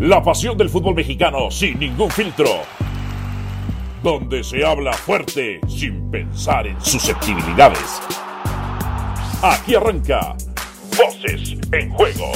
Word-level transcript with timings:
La 0.00 0.22
pasión 0.22 0.56
del 0.56 0.70
fútbol 0.70 0.94
mexicano 0.94 1.50
sin 1.50 1.76
ningún 1.76 2.08
filtro. 2.08 2.62
Donde 4.00 4.44
se 4.44 4.64
habla 4.64 4.92
fuerte 4.92 5.60
sin 5.66 6.08
pensar 6.08 6.68
en 6.68 6.80
susceptibilidades. 6.80 8.00
Aquí 9.42 9.74
arranca 9.74 10.36
Voces 10.96 11.58
en 11.72 11.90
Juego. 11.90 12.30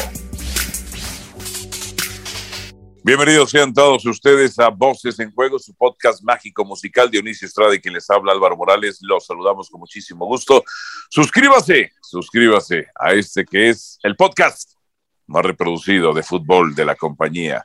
Bienvenidos 3.04 3.50
sean 3.50 3.72
todos 3.72 4.04
ustedes 4.06 4.58
a 4.58 4.70
Voces 4.70 5.20
en 5.20 5.30
Juego, 5.30 5.60
su 5.60 5.72
podcast 5.74 6.20
mágico 6.24 6.64
musical. 6.64 7.12
Dionisio 7.12 7.46
Estrada 7.46 7.72
y 7.76 7.80
quien 7.80 7.94
les 7.94 8.10
habla 8.10 8.32
Álvaro 8.32 8.56
Morales. 8.56 8.98
Los 9.02 9.26
saludamos 9.26 9.70
con 9.70 9.78
muchísimo 9.78 10.26
gusto. 10.26 10.64
Suscríbase, 11.08 11.92
suscríbase 12.02 12.88
a 12.98 13.12
este 13.12 13.44
que 13.44 13.68
es 13.68 14.00
el 14.02 14.16
podcast 14.16 14.81
más 15.26 15.44
reproducido 15.44 16.12
de 16.12 16.22
fútbol 16.22 16.74
de 16.74 16.84
la 16.84 16.94
compañía. 16.94 17.64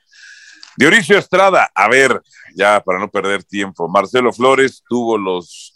Dionisio 0.75 1.17
Estrada, 1.17 1.71
a 1.73 1.87
ver, 1.87 2.21
ya 2.55 2.81
para 2.81 2.99
no 2.99 3.09
perder 3.09 3.43
tiempo, 3.43 3.87
Marcelo 3.87 4.31
Flores 4.31 4.83
tuvo 4.87 5.17
los 5.17 5.73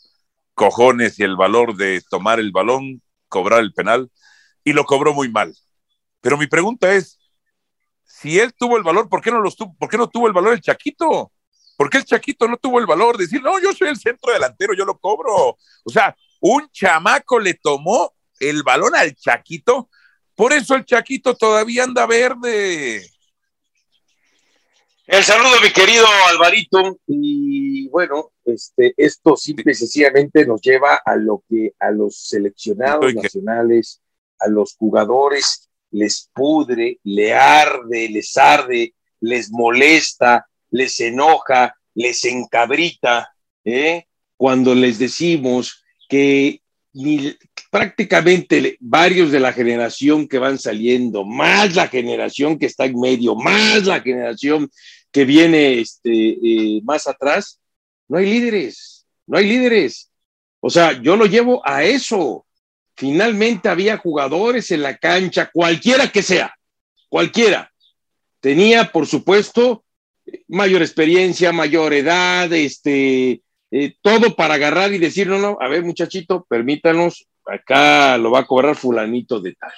cojones 0.53 1.20
y 1.20 1.23
el 1.23 1.36
valor 1.36 1.75
de 1.75 2.03
tomar 2.09 2.39
el 2.39 2.52
balón, 2.52 3.02
cobrar 3.27 3.62
el 3.62 3.73
penal 3.73 4.12
y 4.63 4.73
lo 4.73 4.86
cobró 4.86 5.13
muy 5.13 5.30
mal. 5.30 5.55
Pero 6.22 6.38
mi 6.38 6.48
pregunta 6.48 6.94
es, 6.94 7.20
si 8.03 8.39
él 8.39 8.53
tuvo 8.53 8.77
el 8.77 8.84
valor, 8.84 9.09
¿por 9.09 9.22
qué 9.22 9.31
no, 9.31 9.39
los 9.39 9.55
tuvo, 9.55 9.75
¿por 9.80 9.89
qué 9.89 9.98
no 9.98 10.08
tuvo 10.08 10.27
el 10.27 10.34
valor 10.34 10.53
el 10.53 10.61
Chaquito? 10.61 11.31
¿Por 11.75 11.89
qué 11.89 11.98
el 11.98 12.05
Chaquito 12.05 12.48
no 12.48 12.58
tuvo 12.58 12.80
el 12.80 12.86
valor 12.86 13.17
de 13.17 13.23
decir, 13.23 13.41
no, 13.41 13.59
yo 13.59 13.73
soy 13.73 13.88
el 13.88 13.98
centro 13.98 14.31
delantero, 14.31 14.75
yo 14.75 14.86
lo 14.86 15.00
cobro? 15.00 15.58
O 15.84 15.89
sea, 15.91 16.16
un 16.41 16.70
chamaco 16.70 17.39
le 17.39 17.55
tomó 17.55 18.13
el 18.39 18.61
balón 18.61 18.95
al 18.95 19.16
Chaquito, 19.16 19.89
por 20.41 20.54
eso 20.54 20.73
el 20.73 20.86
Chaquito 20.86 21.36
todavía 21.36 21.84
anda 21.84 22.08
verde. 22.08 23.05
El 25.05 25.23
saludo, 25.23 25.62
mi 25.62 25.72
querido 25.72 26.08
Alvarito. 26.31 26.98
Y 27.06 27.88
bueno, 27.89 28.31
este, 28.45 28.95
esto 28.98 29.38
simple 29.38 29.73
y 29.73 29.75
sencillamente 29.75 30.44
nos 30.48 30.59
lleva 30.59 31.00
a 31.06 31.16
lo 31.16 31.44
que 31.48 31.73
a 31.80 31.92
los 31.92 32.17
seleccionados 32.28 33.14
nacionales, 33.14 34.02
a 34.39 34.48
los 34.48 34.75
jugadores 34.75 35.70
les 35.92 36.28
pudre, 36.33 37.00
le 37.03 37.36
arde, 37.36 38.09
les 38.09 38.36
arde, 38.36 38.95
les 39.20 39.52
molesta, 39.52 40.48
les 40.72 41.00
enoja, 41.02 41.76
les 41.94 42.26
encabrita, 42.26 43.31
¿eh? 43.64 44.08
cuando 44.38 44.73
les 44.73 44.98
decimos 44.98 45.83
que 46.09 46.64
ni, 46.94 47.38
prácticamente 47.72 48.77
varios 48.81 49.31
de 49.31 49.39
la 49.39 49.53
generación 49.53 50.27
que 50.27 50.38
van 50.38 50.59
saliendo, 50.59 51.23
más 51.23 51.73
la 51.73 51.88
generación 51.88 52.59
que 52.59 52.66
está 52.66 52.86
en 52.86 53.00
medio, 53.00 53.33
más 53.33 53.86
la 53.86 54.02
generación 54.02 54.69
que 55.09 55.23
viene 55.23 55.80
este, 55.80 56.11
eh, 56.11 56.81
más 56.83 57.08
atrás, 57.08 57.61
no 58.09 58.17
hay 58.17 58.25
líderes, 58.25 59.08
no 59.25 59.38
hay 59.38 59.47
líderes. 59.47 60.11
O 60.59 60.69
sea, 60.69 61.02
yo 61.02 61.16
lo 61.16 61.25
llevo 61.25 61.61
a 61.66 61.83
eso. 61.83 62.45
Finalmente 62.94 63.69
había 63.69 63.97
jugadores 63.97 64.69
en 64.72 64.83
la 64.83 64.97
cancha, 64.97 65.49
cualquiera 65.52 66.11
que 66.11 66.22
sea, 66.22 66.53
cualquiera. 67.08 67.72
Tenía, 68.42 68.92
por 68.92 69.08
supuesto, 69.08 69.86
mayor 70.49 70.81
experiencia, 70.81 71.53
mayor 71.53 71.94
edad, 71.94 72.52
este, 72.52 73.42
eh, 73.72 73.95
todo 74.02 74.36
para 74.36 74.55
agarrar 74.55 74.92
y 74.94 74.97
decir, 74.97 75.27
no, 75.27 75.39
no, 75.39 75.58
a 75.61 75.69
ver 75.69 75.83
muchachito, 75.83 76.45
permítanos, 76.49 77.27
acá 77.45 78.17
lo 78.17 78.31
va 78.31 78.39
a 78.39 78.45
cobrar 78.45 78.75
fulanito 78.75 79.39
de 79.39 79.53
tal. 79.53 79.72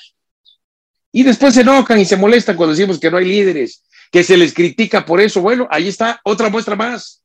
Y 1.11 1.23
después 1.23 1.53
se 1.53 1.61
enojan 1.61 1.99
y 1.99 2.05
se 2.05 2.17
molestan 2.17 2.55
cuando 2.55 2.75
decimos 2.75 2.99
que 2.99 3.11
no 3.11 3.17
hay 3.17 3.25
líderes, 3.25 3.83
que 4.11 4.23
se 4.23 4.35
les 4.35 4.53
critica 4.53 5.05
por 5.05 5.21
eso. 5.21 5.41
Bueno, 5.41 5.67
ahí 5.69 5.87
está 5.87 6.19
otra 6.23 6.49
muestra 6.49 6.75
más, 6.75 7.23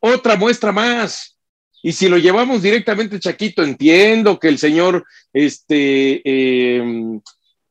otra 0.00 0.36
muestra 0.36 0.72
más. 0.72 1.38
Y 1.82 1.92
si 1.92 2.08
lo 2.08 2.18
llevamos 2.18 2.62
directamente, 2.62 3.20
Chaquito, 3.20 3.62
entiendo 3.62 4.38
que 4.38 4.48
el 4.48 4.58
señor, 4.58 5.04
este, 5.32 6.76
em, 6.76 7.20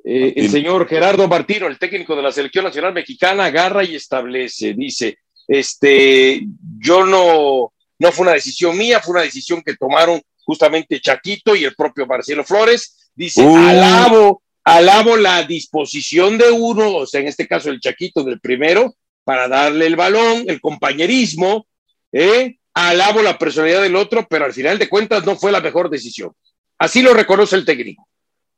eh, 0.06 0.34
el 0.38 0.50
señor 0.50 0.88
Gerardo 0.88 1.28
Martino, 1.28 1.68
el 1.68 1.78
técnico 1.78 2.16
de 2.16 2.22
la 2.22 2.32
Selección 2.32 2.64
Nacional 2.64 2.94
Mexicana, 2.94 3.46
agarra 3.46 3.84
y 3.84 3.96
establece, 3.96 4.74
dice, 4.74 5.18
este, 5.46 6.42
yo 6.80 7.06
no, 7.06 7.74
no 8.00 8.12
fue 8.14 8.24
una 8.24 8.34
decisión 8.34 8.78
mía, 8.78 9.02
fue 9.02 9.16
una 9.16 9.24
decisión 9.24 9.62
que 9.62 9.76
tomaron 9.76 10.22
justamente 10.48 11.02
Chaquito 11.02 11.56
y 11.56 11.66
el 11.66 11.76
propio 11.76 12.08
Marcelo 12.08 12.44
Flores. 12.44 13.12
Dice, 13.14 13.44
uh. 13.44 13.56
alabo, 13.58 14.42
alabo 14.64 15.18
la 15.18 15.44
disposición 15.44 16.38
de 16.38 16.50
uno, 16.50 16.96
o 16.96 17.06
sea, 17.06 17.20
en 17.20 17.28
este 17.28 17.48
caso 17.48 17.70
el 17.70 17.82
Chaquito 17.82 18.24
del 18.24 18.40
primero, 18.40 18.96
para 19.26 19.50
darle 19.50 19.86
el 19.88 19.98
balón, 19.98 20.46
el 20.48 20.62
compañerismo, 20.62 21.68
¿eh? 22.14 22.56
alabo 22.74 23.22
la 23.22 23.38
personalidad 23.38 23.82
del 23.82 23.98
otro, 23.98 24.26
pero 24.30 24.46
al 24.46 24.54
final 24.54 24.80
de 24.80 24.88
cuentas 24.88 25.26
no 25.26 25.36
fue 25.36 25.52
la 25.52 25.60
mejor 25.60 25.90
decisión. 25.90 26.32
Así 26.78 27.02
lo 27.02 27.14
reconoce 27.14 27.58
el 27.58 27.66
técnico. 27.66 28.08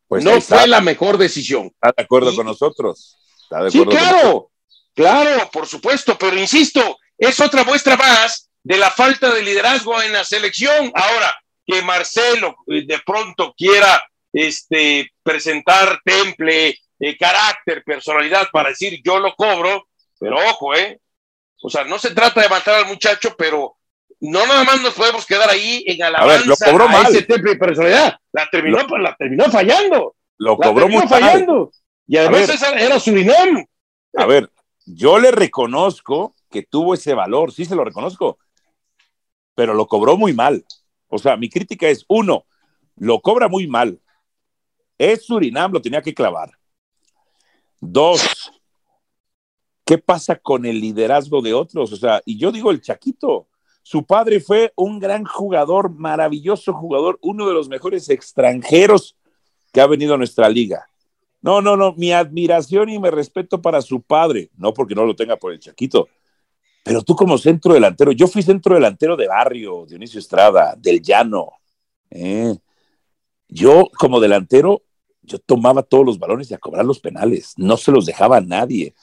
Pues 0.08 0.24
no 0.24 0.40
fue 0.42 0.68
la 0.68 0.82
mejor 0.82 1.18
decisión. 1.18 1.68
Está 1.68 1.94
de 1.96 2.04
acuerdo 2.04 2.36
con 2.36 2.46
nosotros. 2.46 3.18
sí, 3.72 3.84
claro, 3.86 4.52
claro, 4.94 5.50
por 5.52 5.66
supuesto, 5.66 6.18
pero 6.20 6.38
insisto, 6.38 7.00
es 7.18 7.40
otra 7.40 7.64
muestra 7.64 7.96
más 7.98 8.50
de 8.64 8.78
la 8.78 8.92
falta 8.92 9.34
de 9.34 9.42
liderazgo 9.42 10.00
en 10.02 10.14
la 10.14 10.24
selección. 10.24 10.92
Ahora, 10.94 11.34
que 11.70 11.82
Marcelo 11.84 12.58
eh, 12.68 12.86
de 12.86 13.00
pronto 13.06 13.54
quiera 13.56 14.04
este, 14.34 15.12
presentar 15.22 16.00
temple, 16.04 16.78
eh, 17.00 17.18
carácter, 17.18 17.84
personalidad 17.84 18.50
para 18.52 18.70
decir 18.70 19.02
yo 19.04 19.20
lo 19.20 19.36
cobro, 19.36 19.88
pero 20.20 20.38
ojo, 20.50 20.76
¿eh? 20.76 21.00
O 21.62 21.70
sea, 21.70 21.84
no 21.84 22.00
se 22.00 22.12
trata 22.12 22.42
de 22.42 22.50
matar 22.50 22.76
al 22.76 22.88
muchacho, 22.88 23.36
pero 23.38 23.76
no 24.22 24.46
nada 24.48 24.64
más 24.64 24.82
nos 24.82 24.94
podemos 24.94 25.26
quedar 25.26 25.50
ahí 25.50 25.84
en 25.86 26.02
alabanza 26.02 26.44
a, 26.44 26.46
lo 26.46 26.56
cobró 26.56 26.88
mal. 26.88 27.08
ese 27.08 27.24
temple 27.24 27.52
de 27.52 27.58
personalidad. 27.58 28.18
La 28.32 28.50
terminó, 28.50 28.80
la 28.98 29.16
terminó 29.16 29.46
fallando. 29.46 30.16
Lo 30.38 30.58
cobró 30.58 30.88
muy 30.88 31.08
fallando. 31.08 31.72
Y 32.08 32.18
además 32.18 32.50
esa 32.50 32.72
era 32.80 33.00
Surinam. 33.00 33.66
A 34.16 34.26
ver, 34.26 34.50
yo 34.86 35.20
le 35.20 35.32
reconozco 35.32 36.34
que 36.50 36.64
tuvo 36.64 36.94
ese 36.94 37.14
valor, 37.14 37.52
sí 37.52 37.66
se 37.66 37.76
lo 37.76 37.84
reconozco, 37.84 38.40
pero 39.54 39.74
lo 39.74 39.88
cobró 39.88 40.18
muy 40.18 40.34
mal. 40.34 40.66
O 41.10 41.18
sea, 41.18 41.36
mi 41.36 41.50
crítica 41.50 41.90
es, 41.90 42.06
uno, 42.08 42.46
lo 42.96 43.20
cobra 43.20 43.48
muy 43.48 43.68
mal. 43.68 44.00
Es 44.98 45.26
Surinam, 45.26 45.72
lo 45.72 45.82
tenía 45.82 46.02
que 46.02 46.14
clavar. 46.14 46.52
Dos, 47.82 48.52
¿qué 49.86 49.98
pasa 49.98 50.36
con 50.36 50.66
el 50.66 50.80
liderazgo 50.80 51.42
de 51.42 51.54
otros? 51.54 51.92
O 51.92 51.96
sea, 51.96 52.22
y 52.26 52.38
yo 52.38 52.52
digo 52.52 52.72
el 52.72 52.82
Chaquito, 52.82 53.48
su 53.82 54.06
padre 54.06 54.40
fue 54.40 54.72
un 54.76 55.00
gran 55.00 55.26
jugador, 55.26 55.90
maravilloso 55.90 56.74
jugador, 56.74 57.18
uno 57.22 57.48
de 57.48 57.54
los 57.54 57.70
mejores 57.70 58.10
extranjeros 58.10 59.18
que 59.72 59.82
ha 59.82 59.88
venido 59.88 60.14
a 60.14 60.18
nuestra 60.18 60.50
liga. 60.50 60.88
No, 61.42 61.62
no, 61.62 61.78
no, 61.78 61.94
mi 61.94 62.12
admiración 62.12 62.90
y 62.90 63.00
mi 63.00 63.10
respeto 63.10 63.62
para 63.62 63.82
su 63.82 64.02
padre, 64.02 64.52
no 64.58 64.74
porque 64.74 64.94
no 64.94 65.06
lo 65.06 65.16
tenga 65.16 65.38
por 65.38 65.54
el 65.54 65.60
Chaquito, 65.60 66.10
pero 66.84 67.02
tú 67.04 67.16
como 67.16 67.38
centro 67.38 67.74
delantero, 67.74 68.12
yo 68.12 68.28
fui 68.28 68.42
centro 68.42 68.76
delantero 68.76 69.16
de 69.16 69.28
barrio, 69.28 69.86
Dionisio 69.86 70.20
Estrada, 70.20 70.76
del 70.78 71.02
llano. 71.02 71.52
¿eh? 72.10 72.56
Yo 73.48 73.90
como 73.98 74.20
delantero, 74.20 74.84
yo 75.22 75.40
tomaba 75.40 75.84
todos 75.84 76.06
los 76.06 76.20
balones 76.20 76.50
y 76.50 76.54
a 76.54 76.58
cobrar 76.58 76.86
los 76.86 77.00
penales, 77.00 77.54
no 77.58 77.78
se 77.78 77.92
los 77.92 78.06
dejaba 78.06 78.38
a 78.38 78.42
nadie. 78.42 78.96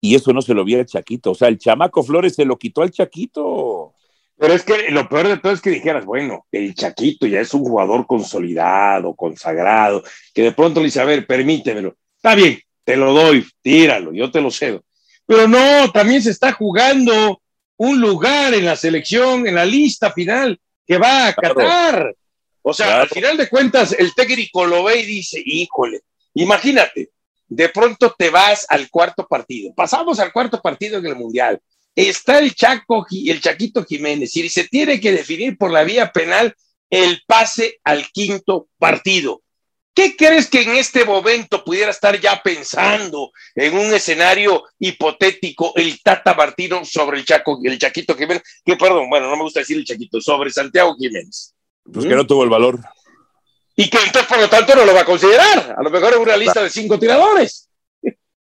Y 0.00 0.16
eso 0.16 0.32
no 0.32 0.42
se 0.42 0.52
lo 0.52 0.64
vio 0.64 0.80
el 0.80 0.86
Chaquito. 0.86 1.30
O 1.30 1.34
sea, 1.34 1.46
el 1.46 1.58
chamaco 1.58 2.02
Flores 2.02 2.34
se 2.34 2.44
lo 2.44 2.58
quitó 2.58 2.82
al 2.82 2.90
Chaquito. 2.90 3.94
Pero 4.36 4.54
es 4.54 4.64
que 4.64 4.90
lo 4.90 5.08
peor 5.08 5.28
de 5.28 5.38
todo 5.38 5.52
es 5.52 5.60
que 5.60 5.70
dijeras, 5.70 6.04
bueno, 6.04 6.46
el 6.50 6.74
Chaquito 6.74 7.28
ya 7.28 7.40
es 7.40 7.54
un 7.54 7.62
jugador 7.62 8.06
consolidado, 8.08 9.14
consagrado, 9.14 10.02
que 10.34 10.42
de 10.42 10.50
pronto 10.50 10.80
le 10.80 10.86
dice, 10.86 11.00
a 11.00 11.04
ver, 11.04 11.24
permítemelo. 11.24 11.96
Está 12.16 12.34
bien, 12.34 12.58
te 12.82 12.96
lo 12.96 13.12
doy, 13.12 13.46
tíralo, 13.62 14.12
yo 14.12 14.32
te 14.32 14.40
lo 14.40 14.50
cedo. 14.50 14.82
Pero 15.26 15.48
no, 15.48 15.90
también 15.92 16.22
se 16.22 16.30
está 16.30 16.52
jugando 16.52 17.40
un 17.76 18.00
lugar 18.00 18.54
en 18.54 18.64
la 18.64 18.76
selección, 18.76 19.46
en 19.46 19.54
la 19.54 19.64
lista 19.64 20.12
final 20.12 20.60
que 20.86 20.98
va 20.98 21.28
a 21.28 21.34
Qatar. 21.34 22.14
O 22.62 22.72
sea, 22.72 23.02
al 23.02 23.08
final 23.08 23.36
de 23.36 23.48
cuentas, 23.48 23.92
el 23.98 24.14
técnico 24.14 24.64
lo 24.66 24.84
ve 24.84 25.00
y 25.00 25.06
dice, 25.06 25.42
híjole, 25.44 26.02
imagínate, 26.34 27.10
de 27.48 27.68
pronto 27.68 28.14
te 28.16 28.30
vas 28.30 28.66
al 28.68 28.88
cuarto 28.88 29.26
partido. 29.26 29.74
Pasamos 29.74 30.20
al 30.20 30.32
cuarto 30.32 30.60
partido 30.62 30.98
en 30.98 31.06
el 31.06 31.16
Mundial. 31.16 31.60
Está 31.94 32.38
el 32.38 32.54
Chaco, 32.54 33.04
el 33.10 33.40
Chaquito 33.40 33.84
Jiménez, 33.84 34.34
y 34.36 34.48
se 34.48 34.68
tiene 34.68 35.00
que 35.00 35.12
definir 35.12 35.58
por 35.58 35.70
la 35.70 35.82
vía 35.82 36.10
penal 36.10 36.54
el 36.88 37.22
pase 37.26 37.80
al 37.84 38.06
quinto 38.10 38.68
partido. 38.78 39.42
¿Qué 39.94 40.16
crees 40.16 40.48
que 40.48 40.62
en 40.62 40.70
este 40.70 41.04
momento 41.04 41.62
pudiera 41.62 41.90
estar 41.90 42.18
ya 42.18 42.40
pensando 42.42 43.30
en 43.54 43.76
un 43.76 43.92
escenario 43.92 44.64
hipotético 44.78 45.72
el 45.76 46.00
Tata 46.02 46.32
Martino 46.34 46.82
sobre 46.84 47.18
el 47.18 47.26
Chaco, 47.26 47.60
el 47.62 47.78
Chaquito 47.78 48.16
Jiménez? 48.16 48.42
Que 48.64 48.76
perdón, 48.76 49.10
bueno, 49.10 49.28
no 49.28 49.36
me 49.36 49.42
gusta 49.42 49.60
decir 49.60 49.76
el 49.76 49.84
Chaquito, 49.84 50.20
sobre 50.20 50.50
Santiago 50.50 50.94
Jiménez. 50.96 51.54
Pues 51.92 52.06
que 52.06 52.14
no 52.14 52.26
tuvo 52.26 52.44
el 52.44 52.50
valor. 52.50 52.80
Y 53.76 53.90
que 53.90 53.98
entonces, 53.98 54.26
por 54.26 54.38
lo 54.38 54.48
tanto, 54.48 54.74
no 54.74 54.84
lo 54.84 54.94
va 54.94 55.00
a 55.00 55.04
considerar. 55.04 55.74
A 55.76 55.82
lo 55.82 55.90
mejor 55.90 56.12
es 56.12 56.18
una 56.18 56.36
lista 56.36 56.62
de 56.62 56.70
cinco 56.70 56.98
tiradores. 56.98 57.68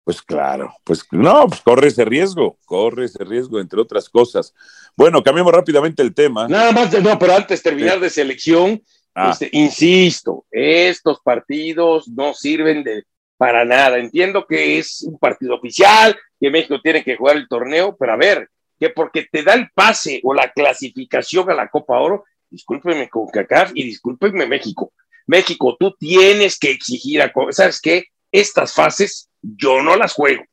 Pues 0.04 0.24
claro, 0.24 0.74
pues 0.84 1.06
no, 1.12 1.48
pues 1.48 1.62
corre 1.62 1.88
ese 1.90 2.04
riesgo, 2.04 2.58
corre 2.66 3.06
ese 3.06 3.24
riesgo, 3.24 3.60
entre 3.60 3.80
otras 3.80 4.10
cosas. 4.10 4.56
Bueno, 4.96 5.22
cambiamos 5.22 5.54
rápidamente 5.54 6.02
el 6.02 6.16
tema. 6.16 6.48
Nada 6.48 6.72
más, 6.72 6.92
no, 7.00 7.20
pero 7.20 7.36
antes 7.36 7.62
terminar 7.62 8.00
de 8.00 8.10
selección, 8.10 8.82
ah. 9.20 9.30
este, 9.32 9.50
insisto, 9.54 10.46
estos 10.52 11.20
partidos 11.22 12.08
no 12.08 12.34
sirven 12.34 12.84
de 12.84 13.04
para 13.40 13.64
nada. 13.64 13.98
Entiendo 13.98 14.46
que 14.46 14.80
es 14.80 15.02
un 15.04 15.18
partido 15.18 15.56
oficial, 15.56 16.20
que 16.40 16.50
México 16.50 16.82
tiene 16.82 17.06
que 17.06 17.16
jugar 17.16 17.38
el 17.38 17.48
torneo, 17.48 17.96
pero 17.98 18.12
a 18.12 18.18
ver, 18.18 18.50
que 18.78 18.90
porque 18.90 19.28
te 19.32 19.44
da 19.44 19.54
el 19.54 19.70
pase 19.74 20.20
o 20.24 20.34
la 20.34 20.52
clasificación 20.52 21.50
a 21.50 21.54
la 21.54 21.70
Copa 21.70 22.00
Oro, 22.00 22.26
discúlpeme 22.50 23.08
con 23.08 23.28
CACAF 23.28 23.72
y 23.74 23.84
discúlpeme 23.84 24.46
México. 24.46 24.92
México, 25.26 25.78
tú 25.80 25.96
tienes 25.98 26.60
que 26.60 26.72
exigir 26.72 27.22
a, 27.22 27.32
¿sabes 27.52 27.80
qué? 27.80 28.08
Estas 28.30 28.74
fases 28.74 29.30
yo 29.42 29.82
no 29.82 29.96
las 29.96 30.14
juego. 30.14 30.44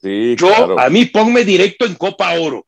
yo, 0.00 0.80
a 0.80 0.90
mí 0.90 1.04
ponme 1.04 1.44
directo 1.44 1.86
en 1.86 1.94
Copa 1.94 2.32
Oro. 2.40 2.66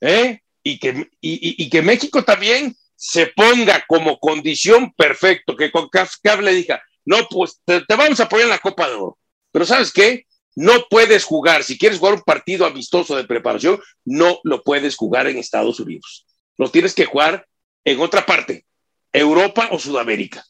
¿eh? 0.00 0.40
Y, 0.62 0.78
que, 0.78 1.10
y, 1.20 1.68
que 1.68 1.82
México 1.82 2.24
también 2.24 2.74
se 2.96 3.26
ponga 3.28 3.84
como 3.86 4.18
condición 4.18 4.92
perfecto, 4.94 5.56
que 5.56 5.70
con 5.70 5.88
CAF, 5.88 6.16
le 6.40 6.54
diga, 6.54 6.82
no, 7.04 7.28
pues 7.28 7.60
te, 7.64 7.82
te, 7.82 7.94
vamos 7.94 8.18
a 8.20 8.28
poner 8.28 8.44
en 8.44 8.50
la 8.50 8.58
Copa 8.58 8.88
de 8.88 8.94
Oro. 8.94 9.18
Pero 9.52 9.64
¿sabes 9.64 9.92
qué? 9.92 10.26
No 10.54 10.86
puedes 10.88 11.24
jugar, 11.24 11.62
si 11.62 11.78
quieres 11.78 11.98
jugar 11.98 12.14
un 12.14 12.22
partido 12.22 12.64
amistoso 12.64 13.14
de 13.14 13.24
preparación, 13.24 13.78
no 14.04 14.40
lo 14.42 14.62
puedes 14.62 14.96
jugar 14.96 15.26
en 15.26 15.36
Estados 15.36 15.78
Unidos. 15.78 16.26
Lo 16.56 16.70
tienes 16.70 16.94
que 16.94 17.04
jugar 17.04 17.46
en 17.84 18.00
otra 18.00 18.24
parte, 18.24 18.64
Europa 19.12 19.68
o 19.70 19.78
Sudamérica, 19.78 20.44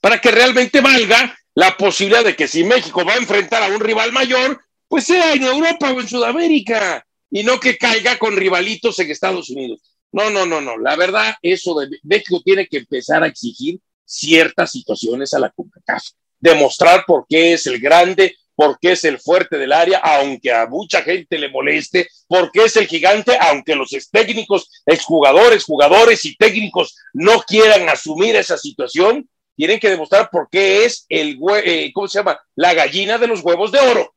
para 0.00 0.20
que 0.20 0.30
realmente 0.30 0.82
valga 0.82 1.36
la 1.54 1.76
posibilidad 1.76 2.22
de 2.22 2.36
que 2.36 2.46
si 2.46 2.64
México 2.64 3.02
va 3.04 3.14
a 3.14 3.18
enfrentar 3.18 3.62
a 3.62 3.68
un 3.68 3.80
rival 3.80 4.12
mayor, 4.12 4.60
pues 4.88 5.04
sea 5.04 5.32
en 5.32 5.42
Europa 5.42 5.90
o 5.90 6.00
en 6.00 6.08
Sudamérica 6.08 7.04
y 7.30 7.42
no 7.42 7.58
que 7.58 7.78
caiga 7.78 8.18
con 8.18 8.36
rivalitos 8.36 8.98
en 8.98 9.10
Estados 9.10 9.50
Unidos. 9.50 9.80
No, 10.16 10.30
no, 10.30 10.46
no, 10.46 10.62
no. 10.62 10.78
La 10.78 10.96
verdad, 10.96 11.34
eso 11.42 11.78
de 11.78 11.90
México 12.02 12.40
tiene 12.42 12.66
que 12.66 12.78
empezar 12.78 13.22
a 13.22 13.26
exigir 13.26 13.78
ciertas 14.02 14.72
situaciones 14.72 15.34
a 15.34 15.38
la 15.38 15.50
CONCACAF, 15.50 16.04
demostrar 16.40 17.04
por 17.06 17.26
qué 17.28 17.52
es 17.52 17.66
el 17.66 17.78
grande, 17.78 18.34
porque 18.54 18.92
es 18.92 19.04
el 19.04 19.20
fuerte 19.20 19.58
del 19.58 19.74
área, 19.74 19.98
aunque 19.98 20.50
a 20.50 20.66
mucha 20.68 21.02
gente 21.02 21.36
le 21.36 21.50
moleste, 21.50 22.08
porque 22.26 22.64
es 22.64 22.74
el 22.78 22.86
gigante, 22.86 23.36
aunque 23.38 23.74
los 23.74 23.90
técnicos, 24.10 24.70
exjugadores, 24.86 25.64
jugadores 25.64 26.24
y 26.24 26.34
técnicos 26.34 26.96
no 27.12 27.42
quieran 27.42 27.86
asumir 27.90 28.36
esa 28.36 28.56
situación, 28.56 29.28
tienen 29.54 29.78
que 29.78 29.90
demostrar 29.90 30.30
por 30.30 30.48
qué 30.50 30.86
es 30.86 31.04
el, 31.10 31.38
eh, 31.62 31.90
¿cómo 31.92 32.08
se 32.08 32.20
llama? 32.20 32.40
La 32.54 32.72
gallina 32.72 33.18
de 33.18 33.26
los 33.26 33.42
huevos 33.42 33.70
de 33.70 33.80
oro. 33.80 34.14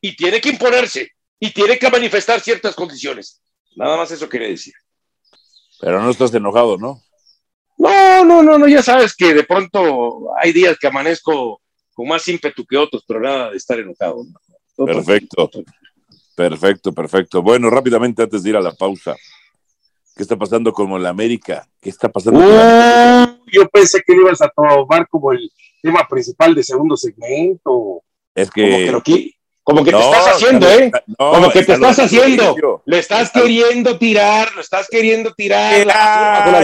Y 0.00 0.16
tiene 0.16 0.40
que 0.40 0.48
imponerse 0.48 1.10
y 1.38 1.50
tiene 1.50 1.78
que 1.78 1.90
manifestar 1.90 2.40
ciertas 2.40 2.74
condiciones. 2.74 3.42
Nada 3.76 3.98
más 3.98 4.10
eso 4.10 4.30
quería 4.30 4.48
decir. 4.48 4.72
Pero 5.82 6.00
no 6.00 6.10
estás 6.10 6.32
enojado, 6.32 6.78
¿no? 6.78 7.02
No, 7.76 8.24
no, 8.24 8.40
no, 8.40 8.56
no, 8.56 8.68
ya 8.68 8.84
sabes 8.84 9.16
que 9.16 9.34
de 9.34 9.42
pronto 9.42 10.32
hay 10.40 10.52
días 10.52 10.78
que 10.78 10.86
amanezco 10.86 11.60
con 11.92 12.06
más 12.06 12.26
ímpetu 12.28 12.64
que 12.64 12.76
otros, 12.76 13.04
pero 13.06 13.18
nada 13.18 13.50
de 13.50 13.56
estar 13.56 13.80
enojado. 13.80 14.24
Perfecto. 14.76 15.50
Perfecto, 16.36 16.92
perfecto. 16.92 17.42
Bueno, 17.42 17.68
rápidamente 17.68 18.22
antes 18.22 18.44
de 18.44 18.50
ir 18.50 18.56
a 18.56 18.60
la 18.60 18.72
pausa. 18.72 19.16
¿Qué 20.14 20.22
está 20.22 20.36
pasando 20.36 20.72
con 20.72 21.02
la 21.02 21.08
América? 21.08 21.68
¿Qué 21.80 21.90
está 21.90 22.08
pasando? 22.08 22.38
Uh, 22.38 23.44
yo 23.50 23.68
pensé 23.68 24.02
que 24.06 24.14
lo 24.14 24.22
ibas 24.22 24.40
a 24.40 24.50
tomar 24.50 25.08
como 25.08 25.32
el 25.32 25.50
tema 25.82 26.06
principal 26.08 26.54
de 26.54 26.62
segundo 26.62 26.96
segmento. 26.96 28.04
Es 28.36 28.48
que. 28.52 28.92
Como 29.64 29.84
que, 29.84 29.92
te 29.92 29.98
estás 29.98 30.26
haciendo, 30.34 30.68
¿eh? 30.68 30.90
como 31.16 31.50
que 31.50 31.62
te 31.62 31.72
estás 31.74 31.98
haciendo. 32.00 32.82
Le 32.84 32.98
estás 32.98 33.30
queriendo 33.30 33.96
tirar, 33.96 34.52
lo 34.54 34.60
estás 34.60 34.88
queriendo 34.90 35.32
tirar. 35.34 35.86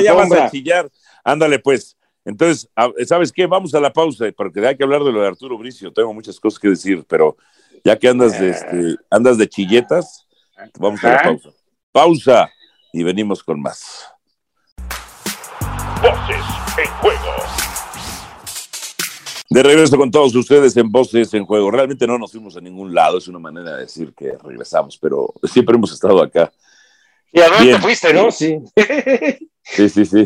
ya 0.03 0.15
vas 0.15 0.33
a 0.33 0.51
chillar. 0.51 0.89
Ándale, 1.23 1.59
pues. 1.59 1.97
Entonces, 2.25 2.69
¿sabes 3.07 3.33
qué? 3.33 3.47
Vamos 3.47 3.75
a 3.75 3.81
la 3.81 3.91
pausa, 3.93 4.27
porque 4.37 4.67
hay 4.67 4.77
que 4.77 4.83
hablar 4.83 5.03
de 5.03 5.13
lo 5.13 5.23
de 5.23 5.29
Arturo 5.29 5.57
Bricio. 5.57 5.93
Tengo 5.93 6.13
muchas 6.13 6.39
cosas 6.39 6.59
que 6.59 6.69
decir, 6.69 7.05
pero 7.09 7.37
ya 7.85 7.97
que 7.99 8.09
andas 8.09 8.39
de, 8.39 8.51
este, 8.51 8.97
andas 9.11 9.39
de 9.39 9.49
chilletas, 9.49 10.27
vamos 10.79 11.03
a 11.05 11.13
la 11.13 11.23
pausa. 11.23 11.49
Pausa 11.93 12.51
y 12.93 13.03
venimos 13.03 13.43
con 13.43 13.63
más. 13.63 14.09
Voces 16.03 16.45
en 16.77 16.91
juego. 17.01 17.78
De 19.51 19.63
regreso 19.63 19.97
con 19.97 20.11
todos 20.11 20.35
ustedes 20.35 20.77
en 20.77 20.91
Voces 20.91 21.33
en 21.33 21.45
Juego. 21.45 21.71
Realmente 21.71 22.07
no 22.07 22.19
nos 22.19 22.33
fuimos 22.33 22.57
a 22.57 22.61
ningún 22.61 22.95
lado, 22.95 23.19
es 23.19 23.29
una 23.29 23.39
manera 23.39 23.77
de 23.77 23.83
decir 23.83 24.13
que 24.15 24.33
regresamos, 24.45 24.99
pero 24.99 25.33
siempre 25.45 25.75
hemos 25.75 25.93
estado 25.93 26.23
acá. 26.23 26.53
Y 27.33 27.41
a 27.41 27.49
dónde 27.49 27.73
te 27.75 27.81
fuiste, 27.81 28.13
¿no? 28.13 28.31
Sí. 28.31 28.59
Sí, 29.71 29.89
sí, 29.89 30.07
sí. 30.07 30.25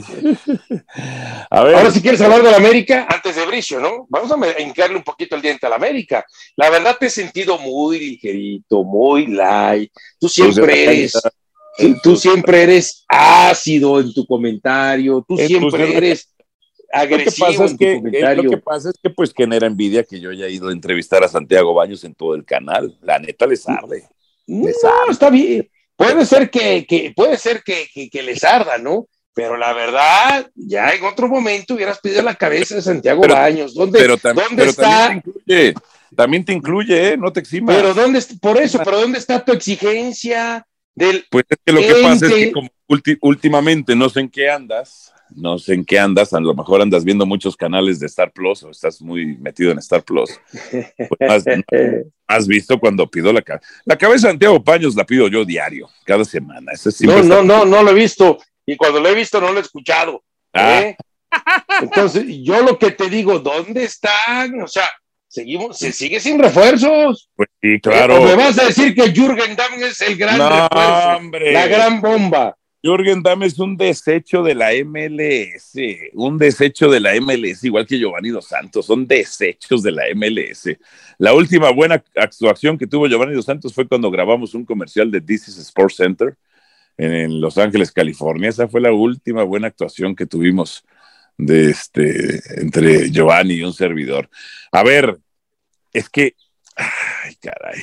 A 1.51 1.65
ver. 1.65 1.75
Ahora, 1.75 1.91
si 1.91 2.01
quieres 2.01 2.21
hablar 2.21 2.43
de 2.43 2.51
la 2.51 2.59
América, 2.59 3.07
antes 3.11 3.35
de 3.35 3.45
Bricio, 3.45 3.81
¿no? 3.81 4.07
Vamos 4.09 4.31
a 4.31 4.61
hincarle 4.61 4.97
un 4.97 5.03
poquito 5.03 5.35
el 5.35 5.43
diente 5.43 5.67
a 5.67 5.71
la 5.71 5.77
América. 5.77 6.25
La 6.57 6.71
verdad 6.71 6.97
te 6.99 7.07
he 7.07 7.11
sentido 7.11 7.59
muy 7.59 7.99
ligerito, 7.99 8.85
muy 8.85 9.27
light. 9.27 9.91
Tú 10.21 10.29
siempre 10.29 10.65
pues, 10.65 10.77
eres, 10.77 11.23
tú 12.03 12.17
siempre 12.17 12.63
eres 12.63 13.05
ácido 13.09 13.99
en 13.99 14.15
tu 14.15 14.25
comentario, 14.27 15.25
tú 15.27 15.37
siempre 15.37 15.97
eres 15.97 16.33
agresivo 16.93 17.49
lo 17.49 17.55
que 17.55 17.59
pasa 17.59 17.65
es 17.65 17.79
que, 17.79 18.35
Lo 18.37 18.51
que 18.51 18.57
pasa 18.59 18.91
es 18.91 18.99
que 19.03 19.11
pues 19.11 19.33
genera 19.35 19.67
envidia 19.67 20.05
que 20.05 20.21
yo 20.21 20.31
haya 20.31 20.49
ido 20.49 20.69
a 20.69 20.73
entrevistar 20.73 21.25
a 21.25 21.29
Santiago 21.29 21.75
Baños 21.75 22.05
en 22.05 22.15
todo 22.15 22.35
el 22.35 22.45
canal. 22.45 22.97
La 23.03 23.19
neta 23.19 23.47
les 23.47 23.69
arde. 23.69 24.05
No, 24.47 24.69
está 25.11 25.31
bien. 25.31 25.69
Puede 25.97 26.27
ser 26.27 26.51
que, 26.51 26.87
que 26.87 27.13
puede 27.15 27.37
ser 27.37 27.63
que, 27.63 27.89
que, 28.11 28.23
les 28.23 28.45
arda, 28.45 28.79
¿no? 28.79 29.07
Pero 29.35 29.57
la 29.57 29.73
verdad, 29.73 30.51
ya 30.55 30.91
en 30.91 31.05
otro 31.05 31.29
momento 31.29 31.75
hubieras 31.75 31.99
pedido 32.01 32.23
la 32.23 32.35
cabeza 32.35 32.75
de 32.75 32.83
Santiago 32.83 33.23
Baños. 33.27 33.75
¿Dónde, 33.75 33.99
pero 33.99 34.17
¿dónde 34.17 34.65
está? 34.65 35.23
También 36.15 36.45
te 36.45 36.53
incluye, 36.53 37.13
¿eh? 37.13 37.17
No 37.17 37.33
te 37.33 37.41
eximas. 37.41 37.75
Pero 37.75 37.95
¿dónde, 37.95 38.23
por 38.41 38.59
eso, 38.59 38.79
pero 38.85 39.01
¿dónde 39.01 39.19
está 39.19 39.43
tu 39.43 39.53
exigencia? 39.53 40.67
Del 40.95 41.25
pues 41.31 41.45
es 41.49 41.57
que 41.65 41.73
lo 41.73 41.81
que 41.81 42.03
pasa 42.03 42.27
es 42.27 42.35
que 42.35 42.53
como 42.53 42.69
últimamente 43.23 43.97
no 43.97 44.11
sé 44.11 44.21
en 44.21 44.29
qué 44.29 44.51
andas, 44.51 45.12
no 45.37 45.59
sé 45.59 45.75
en 45.75 45.85
qué 45.85 45.99
andas, 45.99 46.33
a 46.33 46.41
lo 46.41 46.55
mejor 46.55 46.83
andas 46.83 47.05
viendo 47.05 47.27
muchos 47.27 47.57
canales 47.57 47.99
de 47.99 48.07
Star 48.07 48.33
Plus 48.33 48.63
o 48.63 48.71
estás 48.71 49.01
muy 49.01 49.37
metido 49.37 49.71
en 49.71 49.79
Star 49.79 50.03
Plus. 50.03 50.31
Pues 50.71 51.45
has, 52.27 52.47
visto 52.47 52.79
cuando 52.79 53.11
pido 53.11 53.33
la 53.33 53.43
cabeza. 53.43 53.67
La 53.85 53.97
cabeza 53.97 54.27
de 54.27 54.33
Santiago 54.33 54.63
Paños 54.63 54.95
la 54.95 55.05
pido 55.05 55.29
yo 55.29 55.45
diario, 55.45 55.89
cada 56.05 56.25
semana. 56.25 56.73
no, 57.01 57.23
no, 57.23 57.43
no, 57.43 57.65
no 57.65 57.83
lo 57.83 57.91
he 57.91 57.95
visto. 57.95 58.39
Y 58.65 58.77
cuando 58.77 59.01
lo 59.01 59.09
he 59.09 59.15
visto 59.15 59.41
no 59.41 59.53
lo 59.53 59.59
he 59.59 59.63
escuchado. 59.63 60.23
Ah. 60.53 60.83
¿eh? 60.83 60.97
Entonces, 61.81 62.25
yo 62.43 62.63
lo 62.63 62.79
que 62.79 62.91
te 62.93 63.09
digo, 63.09 63.39
¿dónde 63.39 63.85
están? 63.85 64.61
O 64.61 64.69
sea, 64.69 64.89
seguimos, 65.29 65.79
se 65.79 65.93
sigue 65.93 66.21
sin 66.21 66.39
refuerzos. 66.39 67.31
Pues 67.35 67.49
sí, 67.61 67.81
claro. 67.81 68.23
me 68.23 68.35
vas 68.35 68.59
a 68.59 68.67
decir 68.67 68.95
que 68.95 69.13
Jürgen 69.13 69.57
Damm 69.57 69.83
es 69.83 70.01
el 70.03 70.17
gran 70.17 70.39
refuerzo, 70.39 71.53
la 71.53 71.67
gran 71.67 72.01
bomba. 72.01 72.57
Jürgen 72.83 73.23
Damm 73.23 73.45
es 73.45 73.61
un 73.61 73.77
desecho 73.77 74.43
de 74.43 74.57
la 74.57 74.71
MLS, 74.85 75.75
un 76.15 76.37
desecho 76.37 76.91
de 76.91 76.99
la 76.99 77.15
MLS, 77.21 77.63
igual 77.63 77.87
que 77.87 77.97
Giovanni 77.97 78.31
Dos 78.31 78.47
Santos, 78.49 78.87
son 78.87 79.07
desechos 79.07 79.85
de 79.85 79.93
la 79.93 80.03
MLS. 80.17 80.77
La 81.19 81.33
última 81.33 81.71
buena 81.71 82.03
actuación 82.17 82.77
que 82.77 82.89
tuvo 82.89 83.07
Giovanni 83.07 83.35
Dos 83.35 83.45
Santos 83.45 83.73
fue 83.73 83.87
cuando 83.87 84.11
grabamos 84.11 84.55
un 84.55 84.65
comercial 84.65 85.13
de 85.13 85.21
This 85.21 85.47
is 85.47 85.59
Sports 85.59 85.97
Center 85.97 86.37
en 86.97 87.41
Los 87.41 87.57
Ángeles, 87.57 87.93
California. 87.93 88.49
Esa 88.49 88.67
fue 88.67 88.81
la 88.81 88.93
última 88.93 89.45
buena 89.45 89.69
actuación 89.69 90.17
que 90.17 90.27
tuvimos 90.27 90.85
de 91.39 91.71
este, 91.71 92.43
entre 92.61 93.13
Giovanni 93.13 93.55
y 93.55 93.63
un 93.63 93.73
servidor. 93.73 94.29
A 94.73 94.83
ver, 94.83 95.19
es 95.93 96.09
que, 96.09 96.35
ay, 96.75 97.37
caray. 97.37 97.81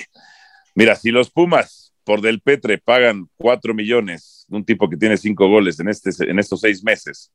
Mira, 0.76 0.98
si 0.98 1.12
los 1.12 1.30
Pumas 1.30 1.89
por 2.10 2.22
Del 2.22 2.42
Petre 2.42 2.80
pagan 2.80 3.30
cuatro 3.38 3.72
millones 3.76 4.48
un 4.50 4.66
tipo 4.66 4.90
que 4.90 4.98
tiene 4.98 5.16
cinco 5.16 5.48
goles 5.48 5.80
en, 5.80 5.90
este, 5.90 6.10
en 6.28 6.40
estos 6.40 6.62
seis 6.62 6.84
meses, 6.84 7.32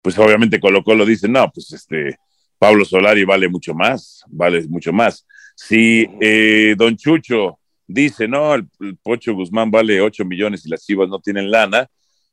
pues 0.00 0.18
obviamente 0.18 0.58
Colo 0.58 0.82
Colo 0.82 1.04
dice, 1.04 1.28
no, 1.28 1.52
pues 1.52 1.70
este, 1.74 2.16
Pablo 2.58 2.86
Solari 2.86 3.26
vale 3.26 3.46
mucho 3.50 3.74
más, 3.74 4.24
vale 4.28 4.66
mucho 4.68 4.90
más. 4.90 5.26
Si 5.54 6.08
eh, 6.18 6.74
Don 6.78 6.96
Chucho 6.96 7.58
dice, 7.86 8.26
no, 8.26 8.54
el, 8.54 8.66
Pocho 9.02 9.34
Guzmán 9.34 9.70
vale 9.70 10.00
ocho 10.00 10.24
millones 10.24 10.64
y 10.64 10.70
las 10.70 10.86
Chivas 10.86 11.10
no 11.10 11.20
tienen 11.20 11.50
lana, 11.50 11.86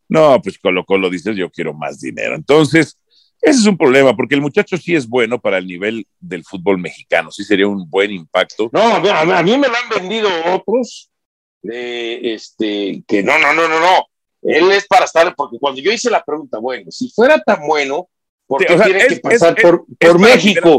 no, 0.07 0.41
pues 0.41 0.57
Colo 0.59 0.85
Colo 0.85 1.09
dice, 1.09 1.35
yo 1.35 1.49
quiero 1.49 1.73
más 1.73 1.99
dinero. 1.99 2.33
Entonces, 2.33 2.97
ese 3.41 3.59
es 3.59 3.65
un 3.65 3.75
problema, 3.75 4.15
porque 4.15 4.35
el 4.35 4.41
muchacho 4.41 4.77
sí 4.77 4.95
es 4.95 5.05
bueno 5.05 5.37
para 5.37 5.57
el 5.57 5.67
nivel 5.67 6.07
del 6.17 6.45
fútbol 6.45 6.77
mexicano, 6.77 7.29
sí 7.29 7.43
sería 7.43 7.67
un 7.67 7.89
buen 7.89 8.09
impacto. 8.09 8.69
No, 8.71 8.79
a 8.79 9.43
mí 9.43 9.57
me 9.57 9.67
lo 9.67 9.75
han 9.75 9.89
vendido 9.99 10.29
otros, 10.53 11.09
este, 11.63 13.03
que 13.07 13.23
no, 13.23 13.39
no, 13.39 13.53
no, 13.53 13.67
no, 13.67 13.79
no, 13.79 14.07
él 14.41 14.71
es 14.71 14.85
para 14.87 15.05
estar, 15.05 15.33
porque 15.35 15.57
cuando 15.59 15.81
yo 15.81 15.91
hice 15.91 16.09
la 16.09 16.23
pregunta, 16.23 16.59
bueno, 16.59 16.91
si 16.91 17.09
fuera 17.09 17.39
tan 17.39 17.65
bueno, 17.65 18.09
¿por 18.45 18.65
qué 18.65 18.75
tiene 18.75 19.07
que 19.07 19.17
pasar 19.17 19.55
por, 19.55 19.85
por 19.99 20.19
México? 20.19 20.77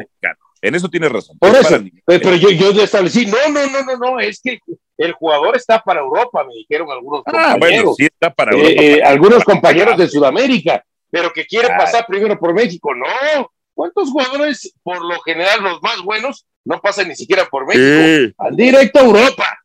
En 0.61 0.75
eso 0.75 0.89
tienes 0.89 1.13
razón. 1.13 1.39
Por 1.39 1.51
eso, 1.51 1.79
pero, 2.07 2.37
yo, 2.37 2.51
yo 2.51 2.71
establecí, 2.83 3.27
no, 3.27 3.37
no, 3.51 3.67
no, 3.67 3.83
no, 3.85 3.97
no, 3.97 4.21
es 4.21 4.41
que 4.41 4.59
el 4.97 5.13
jugador 5.13 5.57
está 5.57 5.83
para 5.83 6.01
Europa, 6.01 6.45
me 6.45 6.55
dijeron 6.55 6.91
algunos 6.91 7.23
ah, 7.27 7.53
compañeros. 7.53 7.59
Bueno, 7.61 7.95
sí 7.95 8.05
está 8.05 8.33
para 8.33 8.53
Europa. 8.53 8.71
Eh, 8.71 8.95
eh, 8.95 9.03
algunos 9.03 9.45
compañeros 9.45 9.99
de 9.99 10.09
Sudamérica, 10.09 10.85
pero 11.11 11.33
que 11.33 11.47
quiere 11.47 11.69
pasar 11.69 12.07
primero 12.07 12.39
por 12.39 12.55
México. 12.55 12.95
No, 12.95 13.51
¿cuántos 13.75 14.11
jugadores, 14.11 14.73
por 14.83 15.05
lo 15.05 15.21
general, 15.21 15.63
los 15.63 15.83
más 15.83 16.01
buenos, 16.03 16.47
no 16.65 16.81
pasan 16.81 17.09
ni 17.09 17.17
siquiera 17.17 17.47
por 17.47 17.67
México? 17.67 18.35
directo 18.53 19.01
a 19.01 19.05
Europa. 19.05 19.64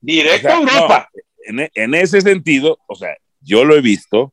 Directo 0.00 0.48
a 0.48 0.58
Europa. 0.60 1.08
en, 1.46 1.68
en 1.74 1.94
ese 1.94 2.20
sentido, 2.20 2.78
o 2.86 2.94
sea, 2.94 3.16
yo 3.40 3.64
lo 3.64 3.76
he 3.76 3.80
visto, 3.80 4.32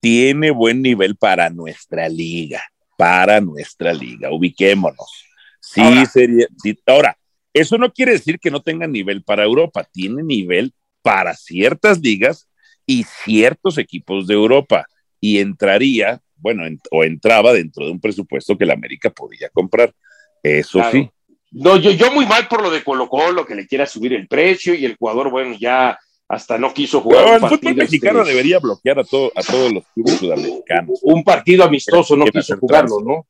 tiene 0.00 0.50
buen 0.50 0.82
nivel 0.82 1.16
para 1.16 1.50
nuestra 1.50 2.08
liga, 2.08 2.62
para 2.96 3.40
nuestra 3.40 3.92
liga, 3.92 4.32
ubiquémonos. 4.32 5.26
Sí, 5.60 5.80
ahora, 5.80 6.06
sería. 6.06 6.46
ahora, 6.86 7.18
eso 7.52 7.78
no 7.78 7.92
quiere 7.92 8.12
decir 8.12 8.38
que 8.38 8.50
no 8.50 8.62
tenga 8.62 8.86
nivel 8.86 9.22
para 9.22 9.44
Europa, 9.44 9.86
tiene 9.92 10.22
nivel 10.22 10.72
para 11.02 11.34
ciertas 11.34 12.00
ligas 12.00 12.48
y 12.86 13.04
ciertos 13.04 13.78
equipos 13.78 14.26
de 14.26 14.34
Europa. 14.34 14.86
Y 15.20 15.38
entraría, 15.38 16.20
bueno, 16.36 16.64
o 16.90 17.04
entraba 17.04 17.52
dentro 17.52 17.84
de 17.84 17.92
un 17.92 18.00
presupuesto 18.00 18.56
que 18.56 18.64
la 18.64 18.72
América 18.72 19.10
podía 19.10 19.50
comprar. 19.50 19.94
Eso 20.42 20.82
sí. 20.90 21.10
No, 21.52 21.76
yo, 21.76 21.90
yo 21.90 22.12
muy 22.12 22.26
mal 22.26 22.46
por 22.48 22.62
lo 22.62 22.70
de 22.70 22.84
Colo 22.84 23.08
Colo, 23.08 23.44
que 23.44 23.54
le 23.54 23.66
quiera 23.66 23.86
subir 23.86 24.12
el 24.12 24.28
precio 24.28 24.74
y 24.74 24.84
el 24.84 24.96
jugador, 24.96 25.30
bueno, 25.30 25.56
ya 25.58 25.98
hasta 26.28 26.58
no 26.58 26.72
quiso 26.72 27.00
jugar. 27.00 27.40
No, 27.40 27.46
el 27.48 27.58
fútbol 27.58 27.74
mexicano 27.74 28.20
este, 28.20 28.30
debería 28.30 28.60
bloquear 28.60 29.00
a, 29.00 29.04
todo, 29.04 29.32
a 29.34 29.42
todos 29.42 29.72
los 29.72 29.84
clubes 29.92 30.14
sudamericanos. 30.18 31.00
Un 31.02 31.24
partido 31.24 31.64
amistoso 31.64 32.16
no 32.16 32.26
quiso 32.26 32.56
jugarlo, 32.56 33.00
¿no? 33.00 33.26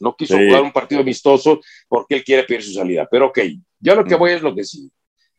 No 0.00 0.16
quiso 0.16 0.38
jugar 0.38 0.62
un 0.62 0.72
partido 0.72 1.02
amistoso 1.02 1.60
porque 1.88 2.14
él 2.16 2.24
quiere 2.24 2.44
pedir 2.44 2.62
su 2.62 2.72
salida. 2.72 3.06
Pero 3.10 3.26
ok, 3.26 3.40
yo 3.80 3.94
lo 3.94 4.04
que 4.04 4.16
mm. 4.16 4.18
voy 4.18 4.32
es 4.32 4.40
lo 4.40 4.54
que 4.54 4.64
sí. 4.64 4.90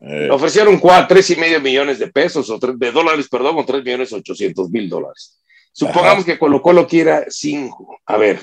Eh. 0.02 0.30
Ofrecieron 0.32 0.78
cuatro, 0.78 1.16
tres 1.16 1.32
y 1.32 1.36
medio 1.36 1.60
millones 1.60 1.98
de 1.98 2.08
pesos, 2.08 2.48
o 2.52 2.60
tres, 2.60 2.78
de 2.78 2.92
dólares, 2.92 3.28
perdón, 3.28 3.58
o 3.58 3.66
tres 3.66 3.84
millones 3.84 4.14
ochocientos 4.14 4.70
mil 4.70 4.88
dólares. 4.88 5.42
Supongamos 5.72 6.26
que 6.26 6.38
Colo 6.38 6.62
Colo 6.62 6.88
quiera 6.88 7.26
cinco. 7.28 8.00
A 8.06 8.18
ver, 8.18 8.40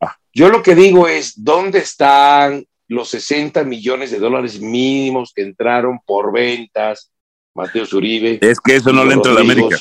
ah. 0.00 0.14
yo 0.34 0.50
lo 0.50 0.62
que 0.62 0.74
digo 0.74 1.08
es, 1.08 1.42
¿dónde 1.42 1.78
están 1.78 2.66
los 2.90 3.08
60 3.10 3.62
millones 3.62 4.10
de 4.10 4.18
dólares 4.18 4.60
mínimos 4.60 5.32
que 5.32 5.42
entraron 5.42 6.00
por 6.04 6.32
ventas? 6.32 7.12
Mateo 7.54 7.86
Zuribe. 7.86 8.38
Es 8.42 8.58
que 8.60 8.76
eso 8.76 8.92
no 8.92 9.04
le 9.04 9.14
entra 9.14 9.30
a 9.30 9.36
la 9.36 9.40
América. 9.42 9.78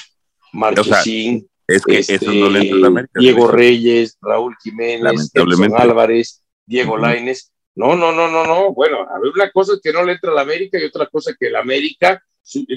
Marchesín. 0.53 1.49
Es 1.67 1.83
que 1.83 1.99
eso 1.99 2.31
no 2.31 2.49
le 2.49 2.61
entra 2.61 2.77
a 2.77 2.81
la 2.81 2.87
América. 2.87 3.19
Diego 3.19 3.47
Reyes, 3.47 4.17
Raúl 4.21 4.55
Jiménez, 4.61 5.31
Edson 5.33 5.73
Álvarez, 5.75 6.43
Diego 6.65 6.97
Laines. 6.97 7.51
No, 7.75 7.95
no, 7.95 8.11
no, 8.11 8.27
no, 8.27 8.45
no. 8.45 8.73
Bueno, 8.73 9.01
a 9.01 9.19
ver, 9.19 9.31
una 9.33 9.49
cosa 9.51 9.73
es 9.73 9.81
que 9.81 9.91
no 9.91 10.03
le 10.03 10.13
entra 10.13 10.31
a 10.31 10.35
la 10.35 10.41
América 10.41 10.79
y 10.79 10.85
otra 10.85 11.07
cosa 11.07 11.31
es 11.31 11.37
que 11.37 11.49
la 11.49 11.61
América 11.61 12.23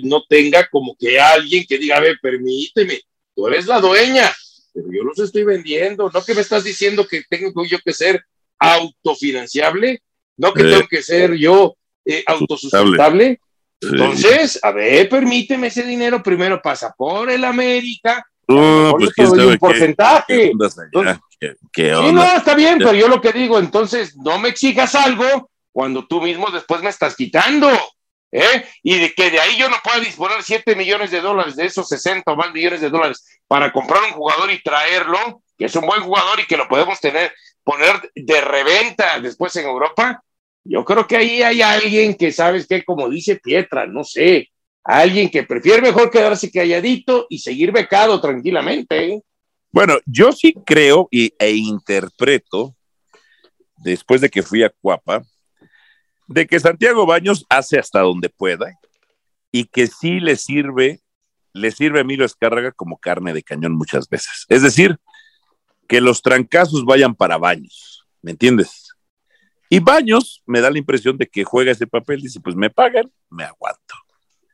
no 0.04 0.24
tenga 0.26 0.66
como 0.68 0.96
que 0.98 1.20
alguien 1.20 1.64
que 1.68 1.76
diga, 1.76 1.98
a 1.98 2.00
ver, 2.00 2.18
permíteme, 2.22 3.00
tú 3.34 3.48
eres 3.48 3.66
la 3.66 3.80
dueña, 3.80 4.30
pero 4.72 4.86
yo 4.90 5.02
los 5.02 5.18
estoy 5.18 5.44
vendiendo. 5.44 6.10
No 6.10 6.24
que 6.24 6.34
me 6.34 6.40
estás 6.40 6.64
diciendo 6.64 7.06
que 7.06 7.22
tengo 7.28 7.64
yo 7.66 7.78
que 7.84 7.92
ser 7.92 8.24
autofinanciable, 8.58 10.02
no 10.36 10.52
que 10.52 10.62
eh. 10.62 10.70
tengo 10.70 10.88
que 10.88 11.02
ser 11.02 11.34
yo 11.34 11.74
eh, 12.04 12.22
autosustentable. 12.26 13.40
Entonces, 13.80 14.60
a 14.62 14.70
ver, 14.70 15.08
permíteme 15.08 15.66
ese 15.66 15.82
dinero, 15.82 16.22
primero 16.22 16.62
pasa 16.62 16.94
por 16.96 17.30
el 17.30 17.44
América, 17.44 18.24
no, 18.46 18.94
pues 18.98 19.12
que 19.14 19.22
un 19.22 19.58
porcentaje. 19.58 20.52
sí, 20.52 22.12
no, 22.12 22.36
está 22.36 22.54
bien, 22.54 22.78
pero 22.78 22.92
yo 22.92 23.08
lo 23.08 23.20
que 23.20 23.32
digo, 23.32 23.58
entonces 23.58 24.16
no 24.16 24.38
me 24.38 24.48
exijas 24.48 24.94
algo 24.94 25.50
cuando 25.72 26.06
tú 26.06 26.20
mismo 26.20 26.50
después 26.50 26.82
me 26.82 26.90
estás 26.90 27.16
quitando. 27.16 27.68
¿eh? 28.30 28.66
Y 28.82 28.98
de 28.98 29.14
que 29.14 29.30
de 29.30 29.40
ahí 29.40 29.56
yo 29.56 29.68
no 29.68 29.76
pueda 29.82 30.00
disponer 30.00 30.42
7 30.42 30.74
millones 30.74 31.10
de 31.10 31.20
dólares, 31.20 31.56
de 31.56 31.66
esos 31.66 31.88
60 31.88 32.30
o 32.32 32.36
más 32.36 32.52
millones 32.52 32.80
de 32.80 32.90
dólares, 32.90 33.24
para 33.46 33.72
comprar 33.72 34.02
un 34.04 34.12
jugador 34.12 34.50
y 34.50 34.62
traerlo, 34.62 35.42
que 35.56 35.66
es 35.66 35.76
un 35.76 35.86
buen 35.86 36.02
jugador 36.02 36.40
y 36.40 36.46
que 36.46 36.56
lo 36.56 36.68
podemos 36.68 37.00
tener, 37.00 37.32
poner 37.64 38.10
de 38.14 38.40
reventa 38.40 39.20
después 39.20 39.54
en 39.56 39.66
Europa. 39.66 40.22
Yo 40.64 40.84
creo 40.84 41.06
que 41.06 41.16
ahí 41.16 41.42
hay 41.42 41.62
alguien 41.62 42.14
que, 42.14 42.32
¿sabes 42.32 42.66
que 42.66 42.84
Como 42.84 43.08
dice 43.08 43.36
Pietra, 43.36 43.86
no 43.86 44.04
sé, 44.04 44.50
alguien 44.84 45.30
que 45.30 45.42
prefiere 45.44 45.82
mejor 45.82 46.10
quedarse 46.10 46.50
calladito 46.50 47.26
y 47.28 47.38
seguir 47.38 47.72
becado 47.72 48.20
tranquilamente. 48.20 49.14
¿eh? 49.14 49.22
Bueno, 49.70 49.98
yo 50.06 50.32
sí 50.32 50.54
creo 50.64 51.08
y, 51.10 51.32
e 51.38 51.52
interpreto, 51.52 52.74
después 53.76 54.20
de 54.20 54.28
que 54.28 54.42
fui 54.42 54.62
a 54.62 54.70
Cuapa, 54.70 55.22
de 56.28 56.46
que 56.46 56.60
Santiago 56.60 57.06
Baños 57.06 57.44
hace 57.48 57.78
hasta 57.78 58.00
donde 58.00 58.28
pueda 58.28 58.78
y 59.50 59.64
que 59.64 59.86
sí 59.86 60.20
le 60.20 60.36
sirve, 60.36 61.00
le 61.52 61.70
sirve 61.70 61.98
a 61.98 62.02
Emilio 62.02 62.24
Escárraga 62.24 62.72
como 62.72 62.98
carne 62.98 63.32
de 63.32 63.42
cañón 63.42 63.72
muchas 63.72 64.08
veces. 64.08 64.46
Es 64.48 64.62
decir, 64.62 64.98
que 65.92 66.00
los 66.00 66.22
trancazos 66.22 66.86
vayan 66.86 67.14
para 67.14 67.36
Baños, 67.36 68.06
¿me 68.22 68.30
entiendes? 68.30 68.94
Y 69.68 69.78
Baños 69.78 70.42
me 70.46 70.62
da 70.62 70.70
la 70.70 70.78
impresión 70.78 71.18
de 71.18 71.26
que 71.26 71.44
juega 71.44 71.70
ese 71.70 71.86
papel, 71.86 72.22
dice, 72.22 72.40
pues 72.40 72.56
me 72.56 72.70
pagan, 72.70 73.12
me 73.28 73.44
aguanto. 73.44 73.94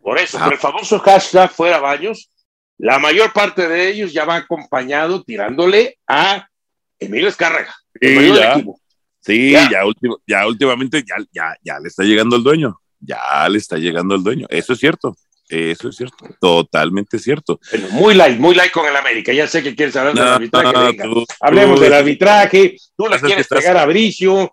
Por 0.00 0.18
eso, 0.18 0.36
el 0.50 0.58
famoso 0.58 0.98
hashtag 0.98 1.48
fuera 1.52 1.78
Baños, 1.78 2.28
la 2.76 2.98
mayor 2.98 3.32
parte 3.32 3.68
de 3.68 3.88
ellos 3.88 4.12
ya 4.12 4.24
va 4.24 4.34
acompañado 4.34 5.22
tirándole 5.22 6.00
a 6.08 6.48
Emilio 6.98 7.28
Escárraga. 7.28 7.72
Sí, 9.20 9.52
ya, 9.52 9.70
ya, 10.26 10.44
últimamente 10.44 11.04
ya, 11.06 11.24
ya, 11.30 11.56
ya 11.62 11.78
le 11.78 11.86
está 11.86 12.02
llegando 12.02 12.34
el 12.34 12.42
dueño. 12.42 12.80
Ya 12.98 13.48
le 13.48 13.58
está 13.58 13.76
llegando 13.76 14.16
el 14.16 14.24
dueño. 14.24 14.48
Eso 14.50 14.72
es 14.72 14.80
cierto. 14.80 15.16
Eso 15.48 15.88
es 15.88 15.96
cierto, 15.96 16.26
totalmente 16.38 17.18
cierto. 17.18 17.58
muy 17.92 18.14
light, 18.14 18.38
muy 18.38 18.54
light 18.54 18.70
con 18.70 18.86
el 18.86 18.94
América. 18.94 19.32
Ya 19.32 19.46
sé 19.46 19.62
que 19.62 19.74
quieres 19.74 19.96
hablar 19.96 20.14
del 20.14 20.28
arbitraje. 20.28 20.98
Hablemos 21.40 21.80
del 21.80 21.94
arbitraje. 21.94 22.76
Tú 22.94 23.08
le 23.08 23.18
quieres 23.18 23.48
pegar 23.48 23.78
a 23.78 23.86
Bricio. 23.86 24.52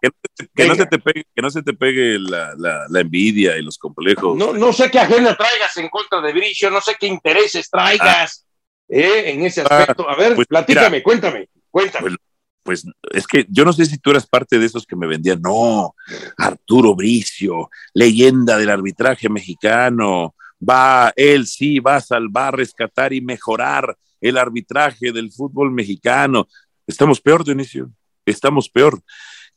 Que, 0.56 0.66
no 0.66 0.76
se 0.76 0.86
te 0.86 1.00
pegue, 1.00 1.26
que 1.36 1.42
no 1.42 1.50
se 1.50 1.64
te 1.64 1.74
pegue 1.74 2.18
la, 2.18 2.54
la, 2.90 3.00
envidia 3.00 3.58
y 3.58 3.62
los 3.62 3.78
complejos. 3.78 4.38
No, 4.38 4.54
no 4.54 4.72
sé 4.72 4.90
qué 4.90 5.00
agenda 5.00 5.36
traigas 5.36 5.76
en 5.76 5.90
contra 5.90 6.22
de 6.22 6.32
Bricio, 6.32 6.70
no 6.70 6.80
sé 6.80 6.96
qué 6.98 7.08
intereses 7.08 7.70
traigas 7.70 8.46
ah. 8.46 8.86
eh, 8.88 9.32
en 9.32 9.46
ese 9.46 9.62
aspecto. 9.62 10.10
A 10.10 10.16
ver, 10.16 10.36
pues, 10.36 10.48
platícame, 10.48 11.04
cuéntame, 11.04 11.50
cuéntame. 11.70 12.04
Pues, 12.04 12.18
pues 12.64 12.86
es 13.12 13.28
que 13.28 13.46
yo 13.50 13.66
no 13.66 13.74
sé 13.74 13.86
si 13.86 13.98
tú 13.98 14.12
eras 14.12 14.26
parte 14.26 14.58
de 14.58 14.66
esos 14.66 14.86
que 14.86 14.96
me 14.96 15.08
vendían. 15.08 15.42
No, 15.42 15.94
Arturo 16.38 16.96
Bricio, 16.96 17.70
leyenda 17.94 18.58
del 18.58 18.70
arbitraje 18.70 19.28
mexicano 19.28 20.36
va, 20.68 21.14
él 21.16 21.48
sí 21.48 21.80
va 21.80 21.98
a 21.98 22.02
salvar, 22.02 22.58
rescatar 22.58 23.14
y 23.14 23.22
mejorar 23.22 23.98
el 24.22 24.38
arbitraje 24.38 25.12
del 25.12 25.32
fútbol 25.32 25.72
mexicano. 25.72 26.48
Estamos 26.88 27.22
peor, 27.22 27.44
Dionisio, 27.44 27.92
estamos 28.26 28.70
peor. 28.70 29.02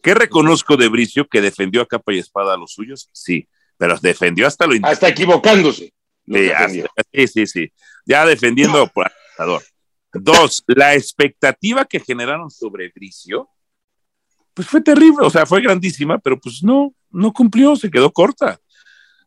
¿Qué 0.02 0.14
reconozco 0.14 0.76
de 0.76 0.88
Bricio 0.88 1.26
que 1.26 1.40
defendió 1.40 1.82
a 1.82 1.86
capa 1.86 2.12
y 2.12 2.18
espada 2.18 2.54
a 2.54 2.56
los 2.56 2.72
suyos? 2.72 3.08
Sí, 3.12 3.48
pero 3.76 3.98
defendió 3.98 4.46
hasta 4.46 4.66
lo 4.66 4.74
Hasta 4.82 5.08
equivocándose. 5.08 5.92
Sí, 6.26 7.26
sí, 7.26 7.46
sí, 7.46 7.72
Ya 8.04 8.26
defendiendo 8.26 8.86
por 8.88 9.10
Dos, 10.12 10.64
la 10.66 10.94
expectativa 10.94 11.84
que 11.84 12.00
generaron 12.00 12.50
sobre 12.50 12.90
Bricio, 12.94 13.48
pues 14.54 14.66
fue 14.66 14.80
terrible, 14.80 15.18
o 15.20 15.30
sea, 15.30 15.46
fue 15.46 15.60
grandísima, 15.60 16.18
pero 16.18 16.40
pues 16.40 16.62
no, 16.62 16.94
no 17.10 17.32
cumplió, 17.32 17.76
se 17.76 17.90
quedó 17.90 18.10
corta, 18.10 18.58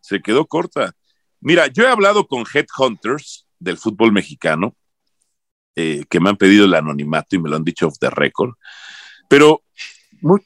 se 0.02 0.22
quedó 0.22 0.46
corta. 0.46 0.94
Mira, 1.42 1.68
yo 1.68 1.84
he 1.84 1.88
hablado 1.88 2.28
con 2.28 2.46
headhunters 2.46 3.48
del 3.60 3.78
fútbol 3.78 4.12
mexicano 4.12 4.76
eh, 5.76 6.06
que 6.10 6.20
me 6.20 6.30
han 6.30 6.38
pedido 6.38 6.66
el 6.66 6.74
anonimato 6.76 7.36
y 7.36 7.40
me 7.40 7.50
lo 7.50 7.56
han 7.56 7.64
dicho 7.64 7.88
off 7.88 7.98
the 8.00 8.12
record, 8.12 8.54
pero 9.28 9.64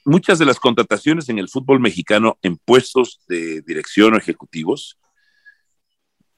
muchas 0.05 0.39
de 0.39 0.45
las 0.45 0.59
contrataciones 0.59 1.27
en 1.27 1.37
el 1.37 1.49
fútbol 1.49 1.81
mexicano 1.81 2.37
en 2.41 2.55
puestos 2.57 3.19
de 3.27 3.61
dirección 3.61 4.13
o 4.13 4.17
ejecutivos 4.17 4.97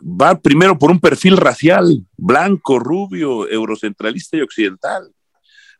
va 0.01 0.39
primero 0.39 0.77
por 0.77 0.89
un 0.89 0.99
perfil 0.99 1.37
racial, 1.37 2.05
blanco, 2.17 2.79
rubio, 2.79 3.47
eurocentralista 3.47 4.37
y 4.37 4.41
occidental. 4.41 5.13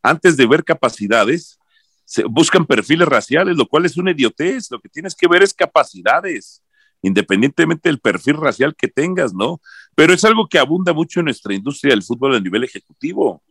Antes 0.03 0.37
de 0.37 0.45
ver 0.45 0.63
capacidades, 0.63 1.57
se 2.05 2.23
buscan 2.25 2.65
perfiles 2.65 3.07
raciales, 3.07 3.57
lo 3.57 3.67
cual 3.67 3.85
es 3.85 3.97
una 3.97 4.11
idiotez. 4.11 4.69
Lo 4.69 4.79
que 4.79 4.89
tienes 4.89 5.15
que 5.15 5.27
ver 5.27 5.43
es 5.43 5.53
capacidades 5.53 6.63
independientemente 7.01 7.89
del 7.89 7.99
perfil 7.99 8.37
racial 8.37 8.75
que 8.75 8.87
tengas, 8.87 9.33
¿no? 9.33 9.61
Pero 9.95 10.13
es 10.13 10.23
algo 10.25 10.47
que 10.47 10.59
abunda 10.59 10.93
mucho 10.93 11.19
en 11.19 11.25
nuestra 11.25 11.53
industria 11.53 11.91
del 11.91 12.03
fútbol 12.03 12.35
a 12.35 12.39
nivel 12.39 12.63
ejecutivo. 12.63 13.41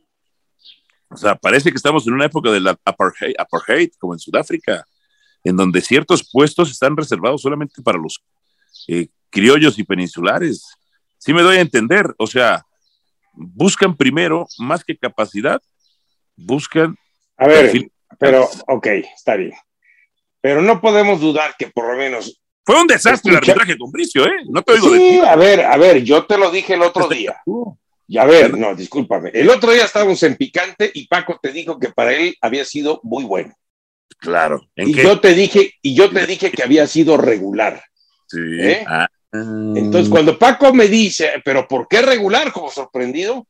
O 1.09 1.17
sea, 1.17 1.37
parece 1.37 1.71
que 1.71 1.77
estamos 1.77 2.07
en 2.07 2.15
una 2.15 2.27
época 2.27 2.51
de 2.51 2.61
la 2.61 2.79
apartheid, 2.85 3.91
como 3.99 4.15
en 4.15 4.19
Sudáfrica, 4.19 4.85
en 5.45 5.57
donde 5.57 5.81
ciertos 5.81 6.29
puestos 6.31 6.71
están 6.71 6.97
reservados 6.97 7.43
solamente 7.43 7.81
para 7.83 7.99
los 7.99 8.21
eh, 8.89 9.09
criollos 9.31 9.79
y 9.79 9.85
peninsulares. 9.85 10.67
Sí 11.19 11.33
me 11.33 11.43
doy 11.43 11.59
a 11.59 11.61
entender, 11.61 12.15
o 12.19 12.27
sea, 12.27 12.67
buscan 13.33 13.97
primero, 13.97 14.47
más 14.59 14.85
que 14.85 14.97
capacidad, 14.97 15.63
buscan... 16.37 16.97
A 17.37 17.47
ver, 17.47 17.91
pero, 18.19 18.49
ok, 18.67 18.87
está 18.87 19.37
bien. 19.37 19.53
pero 20.41 20.63
no 20.63 20.81
podemos 20.81 21.21
dudar 21.21 21.55
que 21.59 21.69
por 21.69 21.91
lo 21.91 21.99
menos. 21.99 22.41
Fue 22.67 22.81
un 22.81 22.89
desastre 22.89 23.31
el 23.31 23.37
arbitraje 23.37 23.79
con 23.79 23.93
Bricio, 23.93 24.27
¿eh? 24.27 24.43
No 24.49 24.61
te 24.61 24.75
digo 24.75 24.93
Sí, 24.93 25.21
a 25.21 25.37
ver, 25.37 25.61
a 25.61 25.77
ver, 25.77 26.03
yo 26.03 26.27
te 26.27 26.37
lo 26.37 26.51
dije 26.51 26.75
el 26.75 26.83
otro 26.83 27.07
día. 27.07 27.41
Y 28.09 28.19
a 28.19 28.25
ver, 28.25 28.59
no, 28.59 28.75
discúlpame. 28.75 29.31
El 29.33 29.49
otro 29.51 29.71
día 29.71 29.85
estábamos 29.85 30.21
en 30.25 30.35
picante 30.35 30.91
y 30.93 31.07
Paco 31.07 31.39
te 31.41 31.53
dijo 31.53 31.79
que 31.79 31.91
para 31.91 32.13
él 32.13 32.37
había 32.41 32.65
sido 32.65 33.01
muy 33.05 33.23
bueno. 33.23 33.55
Claro. 34.19 34.67
y 34.75 34.95
yo 34.95 35.21
te 35.21 35.33
dije, 35.33 35.75
y 35.81 35.95
yo 35.95 36.11
te 36.11 36.27
dije 36.27 36.51
que 36.51 36.65
había 36.65 36.89
sido 36.89 37.17
regular. 37.17 37.81
Sí. 38.27 38.41
¿Eh? 38.61 38.85
Ah. 38.89 39.07
Entonces, 39.33 40.09
cuando 40.09 40.37
Paco 40.37 40.73
me 40.75 40.89
dice, 40.89 41.35
pero 41.45 41.69
¿por 41.69 41.87
qué 41.87 42.03
regular? 42.03 42.51
Como 42.53 42.71
sorprendido, 42.71 43.47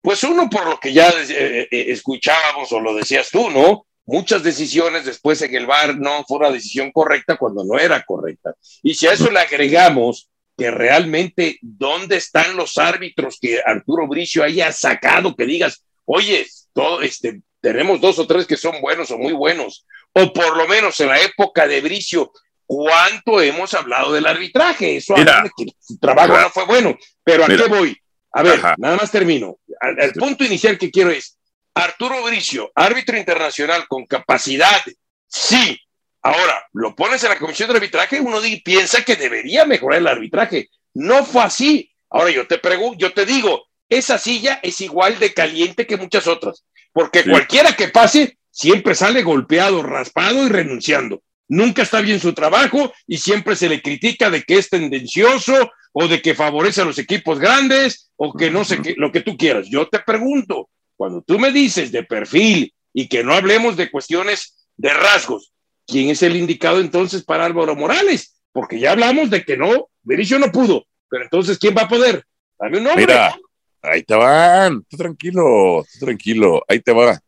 pues 0.00 0.22
uno 0.22 0.48
por 0.48 0.66
lo 0.66 0.78
que 0.78 0.92
ya 0.92 1.08
eh, 1.08 1.68
eh, 1.70 1.84
escuchábamos 1.88 2.70
o 2.70 2.80
lo 2.80 2.94
decías 2.94 3.30
tú, 3.30 3.50
¿no? 3.50 3.86
Muchas 4.10 4.42
decisiones 4.42 5.04
después 5.04 5.40
en 5.42 5.54
el 5.54 5.66
bar 5.66 5.96
no 5.96 6.24
fue 6.26 6.38
una 6.38 6.50
decisión 6.50 6.90
correcta 6.90 7.36
cuando 7.36 7.64
no 7.64 7.78
era 7.78 8.02
correcta. 8.02 8.56
Y 8.82 8.94
si 8.94 9.06
a 9.06 9.12
eso 9.12 9.30
le 9.30 9.38
agregamos 9.38 10.28
que 10.58 10.68
realmente 10.68 11.58
dónde 11.62 12.16
están 12.16 12.56
los 12.56 12.76
árbitros 12.76 13.38
que 13.40 13.60
Arturo 13.64 14.08
Bricio 14.08 14.42
haya 14.42 14.72
sacado, 14.72 15.36
que 15.36 15.46
digas, 15.46 15.84
oye, 16.06 16.44
todo, 16.72 17.02
este, 17.02 17.40
tenemos 17.60 18.00
dos 18.00 18.18
o 18.18 18.26
tres 18.26 18.46
que 18.48 18.56
son 18.56 18.80
buenos 18.80 19.12
o 19.12 19.16
muy 19.16 19.32
buenos, 19.32 19.86
o 20.12 20.32
por 20.32 20.56
lo 20.56 20.66
menos 20.66 20.98
en 20.98 21.06
la 21.06 21.20
época 21.20 21.68
de 21.68 21.80
Bricio, 21.80 22.32
¿cuánto 22.66 23.40
hemos 23.40 23.72
hablado 23.74 24.12
del 24.12 24.26
arbitraje? 24.26 24.96
Eso 24.96 25.14
que 25.14 25.66
su 25.78 25.98
trabajo 25.98 26.36
no 26.36 26.50
fue 26.50 26.66
bueno, 26.66 26.98
pero 27.22 27.44
¿a 27.44 27.46
qué 27.46 27.68
voy? 27.68 27.96
A 28.32 28.42
ver, 28.42 28.60
nada 28.76 28.96
más 28.96 29.10
termino. 29.10 29.56
El 29.98 30.12
punto 30.14 30.44
inicial 30.44 30.76
que 30.76 30.90
quiero 30.90 31.10
es, 31.10 31.38
Arturo 31.80 32.22
Bricio, 32.22 32.70
árbitro 32.74 33.16
internacional 33.16 33.86
con 33.88 34.06
capacidad, 34.06 34.80
sí, 35.26 35.78
Ahora, 36.22 36.66
lo 36.74 36.94
pones 36.94 37.22
en 37.24 37.30
la 37.30 37.38
comisión 37.38 37.68
de 37.70 37.76
arbitraje, 37.76 38.20
uno 38.20 38.40
piensa 38.62 39.02
que 39.02 39.16
debería 39.16 39.64
mejorar 39.64 40.00
el 40.00 40.06
arbitraje. 40.06 40.68
No 40.94 41.24
fue 41.24 41.42
así. 41.42 41.90
Ahora 42.10 42.30
yo 42.30 42.46
te 42.46 42.58
pregunto, 42.58 42.98
yo 42.98 43.12
te 43.12 43.24
digo, 43.24 43.66
esa 43.88 44.18
silla 44.18 44.60
es 44.62 44.80
igual 44.80 45.18
de 45.18 45.32
caliente 45.32 45.86
que 45.86 45.96
muchas 45.96 46.26
otras, 46.26 46.64
porque 46.92 47.24
cualquiera 47.24 47.74
que 47.74 47.88
pase 47.88 48.36
siempre 48.50 48.94
sale 48.94 49.22
golpeado, 49.22 49.82
raspado 49.82 50.44
y 50.44 50.48
renunciando. 50.48 51.22
Nunca 51.48 51.82
está 51.82 52.00
bien 52.00 52.20
su 52.20 52.32
trabajo 52.34 52.92
y 53.06 53.18
siempre 53.18 53.56
se 53.56 53.68
le 53.68 53.80
critica 53.80 54.28
de 54.28 54.42
que 54.42 54.58
es 54.58 54.68
tendencioso 54.68 55.72
o 55.92 56.06
de 56.06 56.20
que 56.20 56.34
favorece 56.34 56.82
a 56.82 56.84
los 56.84 56.98
equipos 56.98 57.38
grandes 57.38 58.10
o 58.16 58.34
que 58.34 58.50
no 58.50 58.64
sé 58.64 58.82
qué, 58.82 58.94
lo 58.96 59.10
que 59.10 59.22
tú 59.22 59.36
quieras. 59.36 59.66
Yo 59.68 59.88
te 59.88 60.00
pregunto, 60.00 60.68
cuando 61.00 61.22
tú 61.22 61.38
me 61.38 61.50
dices 61.50 61.90
de 61.92 62.04
perfil 62.04 62.74
y 62.92 63.08
que 63.08 63.24
no 63.24 63.32
hablemos 63.32 63.74
de 63.74 63.90
cuestiones 63.90 64.68
de 64.76 64.92
rasgos, 64.92 65.50
¿quién 65.86 66.10
es 66.10 66.22
el 66.22 66.36
indicado 66.36 66.78
entonces 66.78 67.24
para 67.24 67.46
Álvaro 67.46 67.74
Morales? 67.74 68.38
Porque 68.52 68.78
ya 68.78 68.92
hablamos 68.92 69.30
de 69.30 69.42
que 69.42 69.56
no, 69.56 69.88
Benicio 70.02 70.38
no 70.38 70.52
pudo, 70.52 70.84
pero 71.08 71.24
entonces 71.24 71.58
¿quién 71.58 71.74
va 71.74 71.84
a 71.84 71.88
poder? 71.88 72.22
Dame 72.58 72.76
un 72.76 72.84
nombre. 72.84 73.06
Mira, 73.06 73.34
ahí 73.80 74.02
te 74.02 74.14
van, 74.14 74.84
tú 74.90 74.98
tranquilo, 74.98 75.82
tú 75.90 76.04
tranquilo, 76.04 76.62
ahí 76.68 76.80
te 76.80 76.92
va. 76.92 77.18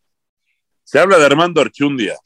Se 0.84 0.98
habla 0.98 1.18
de 1.18 1.24
Armando 1.24 1.62
Archundia. 1.62 2.18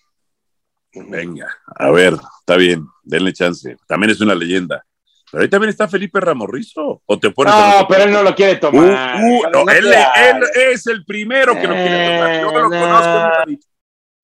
Venga, 0.94 1.56
a 1.64 1.92
ver, 1.92 2.14
está 2.40 2.56
bien, 2.56 2.88
denle 3.04 3.32
chance. 3.32 3.76
También 3.86 4.10
es 4.10 4.20
una 4.20 4.34
leyenda. 4.34 4.84
Pero 5.30 5.42
ahí 5.42 5.48
también 5.48 5.70
está 5.70 5.88
Felipe 5.88 6.20
Ramorrizo. 6.20 7.02
¿O 7.04 7.18
te 7.18 7.30
pones 7.30 7.54
no, 7.54 7.86
pero 7.88 8.04
él 8.04 8.12
no 8.12 8.22
lo 8.22 8.34
quiere 8.34 8.56
tomar. 8.56 9.20
Uh, 9.22 9.46
uh, 9.46 9.50
no, 9.50 9.70
él, 9.70 9.86
él, 9.86 10.42
es 10.72 10.86
el 10.86 11.04
primero 11.04 11.54
que 11.54 11.66
lo 11.66 11.74
quiere 11.74 12.16
tomar. 12.16 12.40
Yo 12.40 12.52
lo 12.52 12.70
conozco. 12.70 13.56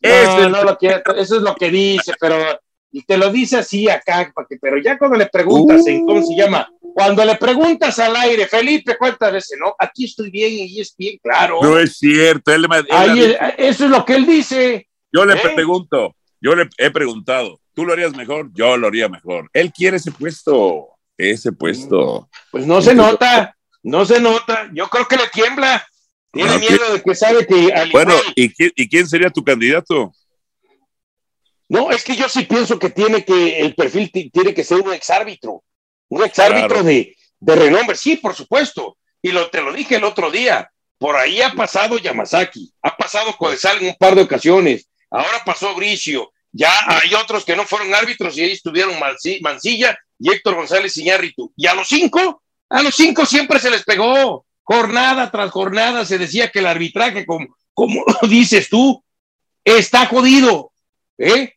No, 0.02 0.48
no 0.48 0.64
lo 0.64 0.78
quiere, 0.78 1.02
eso 1.16 1.36
es 1.36 1.42
lo 1.42 1.54
que 1.54 1.70
dice, 1.70 2.12
pero 2.20 2.36
y 2.94 3.02
te 3.02 3.16
lo 3.16 3.30
dice 3.30 3.56
así 3.56 3.88
acá, 3.88 4.32
pero 4.60 4.76
ya 4.76 4.98
cuando 4.98 5.16
le 5.16 5.26
preguntas 5.26 5.86
en 5.86 6.04
cómo 6.04 6.22
se 6.22 6.36
llama, 6.36 6.70
cuando 6.78 7.24
le 7.24 7.36
preguntas 7.36 7.98
al 7.98 8.14
aire, 8.16 8.46
Felipe, 8.46 8.96
¿cuántas 8.98 9.32
veces? 9.32 9.58
No, 9.58 9.74
aquí 9.78 10.04
estoy 10.04 10.30
bien 10.30 10.52
y 10.52 10.78
es 10.78 10.94
bien, 10.96 11.18
claro. 11.22 11.60
No 11.62 11.78
es 11.78 11.96
cierto, 11.96 12.52
él, 12.52 12.66
eso 13.56 13.84
es 13.84 13.90
lo 13.90 14.04
que 14.04 14.14
él 14.14 14.26
dice. 14.26 14.88
Yo 15.10 15.24
le 15.24 15.34
¿Eh? 15.34 15.52
pregunto, 15.54 16.14
yo 16.38 16.54
le 16.54 16.68
he 16.76 16.90
preguntado, 16.90 17.58
¿tú 17.74 17.86
lo 17.86 17.94
harías 17.94 18.14
mejor? 18.14 18.50
Yo 18.52 18.76
lo 18.76 18.88
haría 18.88 19.08
mejor. 19.08 19.48
Él 19.54 19.72
quiere 19.72 19.96
ese 19.96 20.12
puesto, 20.12 20.88
ese 21.30 21.52
puesto. 21.52 22.28
Pues 22.50 22.66
no 22.66 22.82
se 22.82 22.94
nota, 22.94 23.56
no 23.82 24.04
se 24.04 24.20
nota. 24.20 24.70
Yo 24.72 24.88
creo 24.88 25.06
que 25.06 25.16
le 25.16 25.28
tiembla. 25.28 25.86
Tiene 26.32 26.58
miedo 26.58 26.92
de 26.92 27.02
que 27.02 27.14
sabe 27.14 27.46
que. 27.46 27.72
bueno, 27.92 28.14
¿y, 28.34 28.88
quién, 28.88 29.06
sería 29.06 29.30
tu 29.30 29.44
candidato? 29.44 30.12
No, 31.68 31.90
es 31.90 32.04
que 32.04 32.16
yo 32.16 32.28
sí 32.28 32.44
pienso 32.44 32.78
que 32.78 32.90
tiene 32.90 33.24
que, 33.24 33.60
el 33.60 33.74
perfil 33.74 34.10
tiene 34.10 34.54
que 34.54 34.64
ser 34.64 34.80
un 34.80 34.92
exárbitro, 34.92 35.62
un 36.08 36.24
exárbitro 36.24 36.82
de, 36.82 37.16
de 37.38 37.56
renombre, 37.56 37.96
sí, 37.96 38.16
por 38.16 38.34
supuesto. 38.34 38.96
Y 39.20 39.30
lo, 39.30 39.50
te 39.50 39.60
lo 39.62 39.72
dije 39.72 39.96
el 39.96 40.04
otro 40.04 40.30
día, 40.30 40.70
por 40.98 41.16
ahí 41.16 41.40
ha 41.42 41.52
pasado 41.52 41.98
Yamazaki, 41.98 42.72
ha 42.82 42.96
pasado 42.96 43.36
Codesal 43.36 43.78
en 43.80 43.88
un 43.88 43.96
par 43.96 44.14
de 44.14 44.22
ocasiones, 44.22 44.88
ahora 45.10 45.42
pasó 45.44 45.74
Bricio, 45.74 46.32
ya 46.52 46.70
hay 46.86 47.14
otros 47.14 47.44
que 47.44 47.56
no 47.56 47.64
fueron 47.64 47.94
árbitros 47.94 48.36
y 48.36 48.42
ahí 48.42 48.52
estuvieron 48.52 48.94
Mancilla 49.40 49.98
y 50.18 50.30
Héctor 50.30 50.54
González 50.54 50.96
Iñárritu. 50.96 51.52
Y 51.56 51.66
a 51.66 51.74
los 51.74 51.88
cinco, 51.88 52.42
a 52.68 52.82
los 52.82 52.94
cinco 52.94 53.26
siempre 53.26 53.58
se 53.58 53.70
les 53.70 53.82
pegó 53.84 54.44
jornada 54.62 55.30
tras 55.30 55.50
jornada 55.50 56.04
se 56.04 56.18
decía 56.18 56.50
que 56.50 56.60
el 56.60 56.66
arbitraje, 56.66 57.26
como, 57.26 57.56
como 57.74 58.04
dices 58.28 58.68
tú, 58.68 59.02
está 59.64 60.06
jodido. 60.06 60.72
¿eh? 61.18 61.54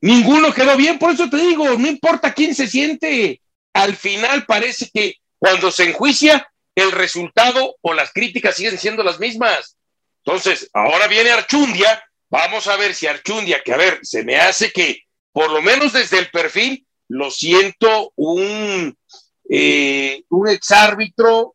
Ninguno 0.00 0.52
quedó 0.52 0.76
bien, 0.76 0.98
por 0.98 1.12
eso 1.12 1.28
te 1.28 1.38
digo, 1.38 1.66
no 1.76 1.88
importa 1.88 2.32
quién 2.32 2.54
se 2.54 2.68
siente, 2.68 3.40
al 3.72 3.96
final 3.96 4.44
parece 4.46 4.90
que 4.92 5.16
cuando 5.38 5.70
se 5.70 5.90
enjuicia, 5.90 6.48
el 6.74 6.92
resultado 6.92 7.76
o 7.80 7.94
las 7.94 8.12
críticas 8.12 8.56
siguen 8.56 8.78
siendo 8.78 9.02
las 9.02 9.18
mismas. 9.18 9.76
Entonces, 10.24 10.68
ahora 10.74 11.06
viene 11.06 11.30
Archundia, 11.30 12.02
vamos 12.30 12.66
a 12.68 12.76
ver 12.76 12.94
si 12.94 13.06
Archundia, 13.06 13.62
que 13.64 13.72
a 13.72 13.76
ver, 13.76 14.00
se 14.02 14.24
me 14.24 14.36
hace 14.36 14.70
que 14.70 15.02
por 15.32 15.50
lo 15.50 15.60
menos 15.62 15.92
desde 15.92 16.18
el 16.18 16.30
perfil 16.30 16.86
lo 17.08 17.30
siento 17.30 18.12
un, 18.16 18.96
eh, 19.48 20.22
un 20.30 20.48
exárbitro 20.48 21.54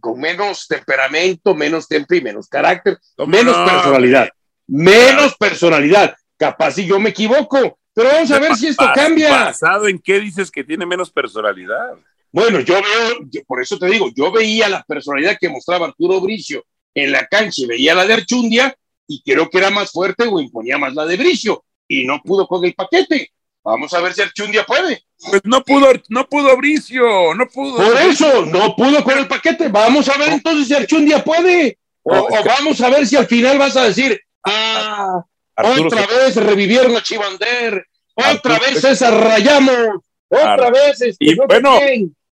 con 0.00 0.18
menos 0.18 0.66
temperamento, 0.66 1.54
menos 1.54 1.86
temple 1.86 2.18
y 2.18 2.20
menos 2.22 2.48
carácter, 2.48 2.98
menos 3.26 3.56
personalidad, 3.68 4.30
menos 4.66 5.36
personalidad. 5.36 6.16
Capaz 6.36 6.72
si 6.72 6.86
yo 6.86 6.98
me 6.98 7.10
equivoco, 7.10 7.78
pero 7.92 8.08
vamos 8.08 8.30
a 8.30 8.38
ver 8.38 8.56
si 8.56 8.68
esto 8.68 8.90
cambia. 8.94 9.30
¿Basado 9.30 9.88
en 9.88 9.98
qué 9.98 10.18
dices 10.18 10.50
que 10.50 10.64
tiene 10.64 10.86
menos 10.86 11.10
personalidad? 11.10 11.98
Bueno, 12.32 12.60
yo 12.60 12.74
veo, 12.74 13.44
por 13.46 13.60
eso 13.60 13.78
te 13.78 13.86
digo, 13.86 14.08
yo 14.14 14.30
veía 14.30 14.68
la 14.68 14.82
personalidad 14.84 15.36
que 15.38 15.48
mostraba 15.48 15.86
Arturo 15.86 16.20
Bricio 16.20 16.64
en 16.94 17.12
la 17.12 17.26
cancha 17.26 17.62
y 17.62 17.66
veía 17.66 17.94
la 17.94 18.06
de 18.06 18.14
Archundia 18.14 18.74
y 19.10 19.22
creo 19.22 19.50
que 19.50 19.58
era 19.58 19.70
más 19.70 19.90
fuerte 19.90 20.28
o 20.30 20.40
imponía 20.40 20.78
más 20.78 20.94
la 20.94 21.04
de 21.04 21.16
Bricio 21.16 21.64
y 21.88 22.04
no 22.04 22.22
pudo 22.22 22.46
con 22.46 22.64
el 22.64 22.74
paquete. 22.74 23.32
Vamos 23.64 23.92
a 23.92 24.00
ver 24.00 24.14
si 24.14 24.22
Archundia 24.22 24.64
puede. 24.64 25.02
Pues 25.18 25.42
no 25.42 25.64
pudo, 25.64 25.88
no 26.08 26.28
pudo 26.28 26.56
Bricio, 26.56 27.34
no 27.34 27.46
pudo. 27.48 27.76
Por 27.76 28.00
eso, 28.00 28.46
no 28.46 28.76
pudo 28.76 29.02
con 29.02 29.18
el 29.18 29.26
paquete. 29.26 29.68
Vamos 29.68 30.08
a 30.08 30.16
ver 30.16 30.28
entonces 30.28 30.68
si 30.68 30.74
Archundia 30.74 31.24
puede. 31.24 31.76
O, 32.04 32.28
vamos 32.44 32.80
a 32.80 32.88
ver 32.88 33.04
si 33.04 33.16
al 33.16 33.26
final 33.26 33.58
vas 33.58 33.76
a 33.76 33.84
decir, 33.84 34.18
ah, 34.44 35.24
otra 35.56 36.06
vez 36.06 36.36
revivieron 36.36 36.96
a 36.96 37.02
Chivander, 37.02 37.84
otra 38.14 38.60
vez 38.60 38.80
César 38.80 39.12
Rayamos, 39.12 40.04
otra 40.28 40.70
vez. 40.70 41.00
Este, 41.02 41.24
y 41.24 41.34
bueno, 41.34 41.78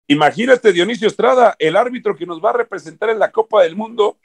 imagínate 0.09 0.73
Dionisio 0.73 1.07
Estrada, 1.07 1.55
el 1.61 1.77
árbitro 1.77 2.17
que 2.17 2.27
nos 2.27 2.45
va 2.45 2.51
a 2.51 2.55
representar 2.55 3.11
en 3.11 3.21
la 3.21 3.31
Copa 3.31 3.63
del 3.63 3.77
Mundo, 3.77 4.19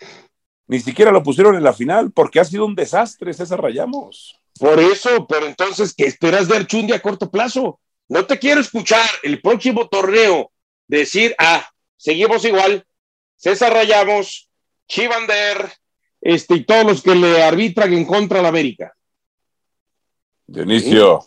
ni 0.69 0.79
siquiera 0.79 1.11
lo 1.11 1.23
pusieron 1.23 1.55
en 1.55 1.63
la 1.63 1.73
final 1.73 2.11
porque 2.11 2.39
ha 2.39 2.45
sido 2.45 2.63
un 2.63 2.75
desastre 2.75 3.33
César 3.33 3.59
Rayamos. 3.59 4.39
Por 4.59 4.79
eso, 4.79 5.25
pero 5.27 5.47
entonces, 5.47 5.95
¿qué 5.95 6.05
esperas 6.05 6.47
de 6.47 6.57
Archundia 6.57 6.97
a 6.97 6.99
corto 6.99 7.31
plazo? 7.31 7.79
No 8.07 8.25
te 8.25 8.37
quiero 8.37 8.61
escuchar 8.61 9.09
el 9.23 9.41
próximo 9.41 9.89
torneo 9.89 10.51
decir, 10.87 11.33
ah, 11.39 11.67
seguimos 11.97 12.45
igual, 12.45 12.85
César 13.35 13.73
Rayamos, 13.73 14.47
Chivander, 14.87 15.71
este, 16.21 16.57
y 16.57 16.63
todos 16.63 16.85
los 16.85 17.01
que 17.01 17.15
le 17.15 17.41
arbitran 17.41 17.91
en 17.93 18.05
contra 18.05 18.41
la 18.43 18.49
América. 18.49 18.93
Dionisio, 20.45 21.25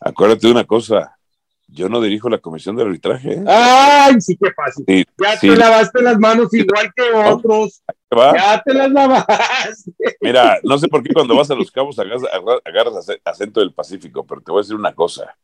acuérdate 0.00 0.46
de 0.46 0.52
una 0.52 0.64
cosa, 0.64 1.18
yo 1.66 1.88
no 1.88 2.00
dirijo 2.00 2.28
la 2.28 2.38
comisión 2.38 2.76
de 2.76 2.84
arbitraje. 2.84 3.32
¿eh? 3.32 3.44
Ay, 3.48 4.20
sí, 4.20 4.36
qué 4.40 4.52
fácil. 4.52 5.06
ya 5.18 5.40
te 5.40 5.56
lavaste 5.56 6.02
las 6.02 6.18
manos 6.20 6.54
igual 6.54 6.92
que 6.94 7.02
otros. 7.02 7.82
Ya 8.10 8.62
te 8.64 8.72
las 8.72 8.90
lavaste. 8.90 10.16
Mira, 10.20 10.58
no 10.62 10.78
sé 10.78 10.88
por 10.88 11.02
qué 11.02 11.12
cuando 11.12 11.36
vas 11.36 11.50
a 11.50 11.54
los 11.54 11.70
cabos 11.70 11.98
agarras, 11.98 12.22
agarras 12.64 13.06
acento 13.24 13.60
del 13.60 13.72
Pacífico, 13.74 14.24
pero 14.24 14.40
te 14.40 14.52
voy 14.52 14.60
a 14.60 14.62
decir 14.62 14.76
una 14.76 14.94
cosa. 14.94 15.36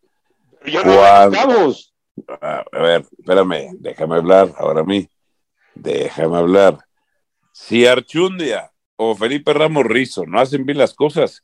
A 2.40 2.64
ver, 2.72 3.05
espérame, 3.18 3.70
déjame 3.79 4.16
hablar 4.16 4.53
ahora 4.59 4.83
a 4.83 4.85
mí. 4.85 5.09
Déjame 5.75 6.37
hablar. 6.37 6.79
Si 7.53 7.87
Archundia 7.87 8.70
o 8.96 9.14
Felipe 9.14 9.53
Ramos 9.53 9.85
Rizo 9.85 10.25
no 10.27 10.38
hacen 10.38 10.64
bien 10.64 10.79
las 10.79 10.94
cosas, 10.94 11.42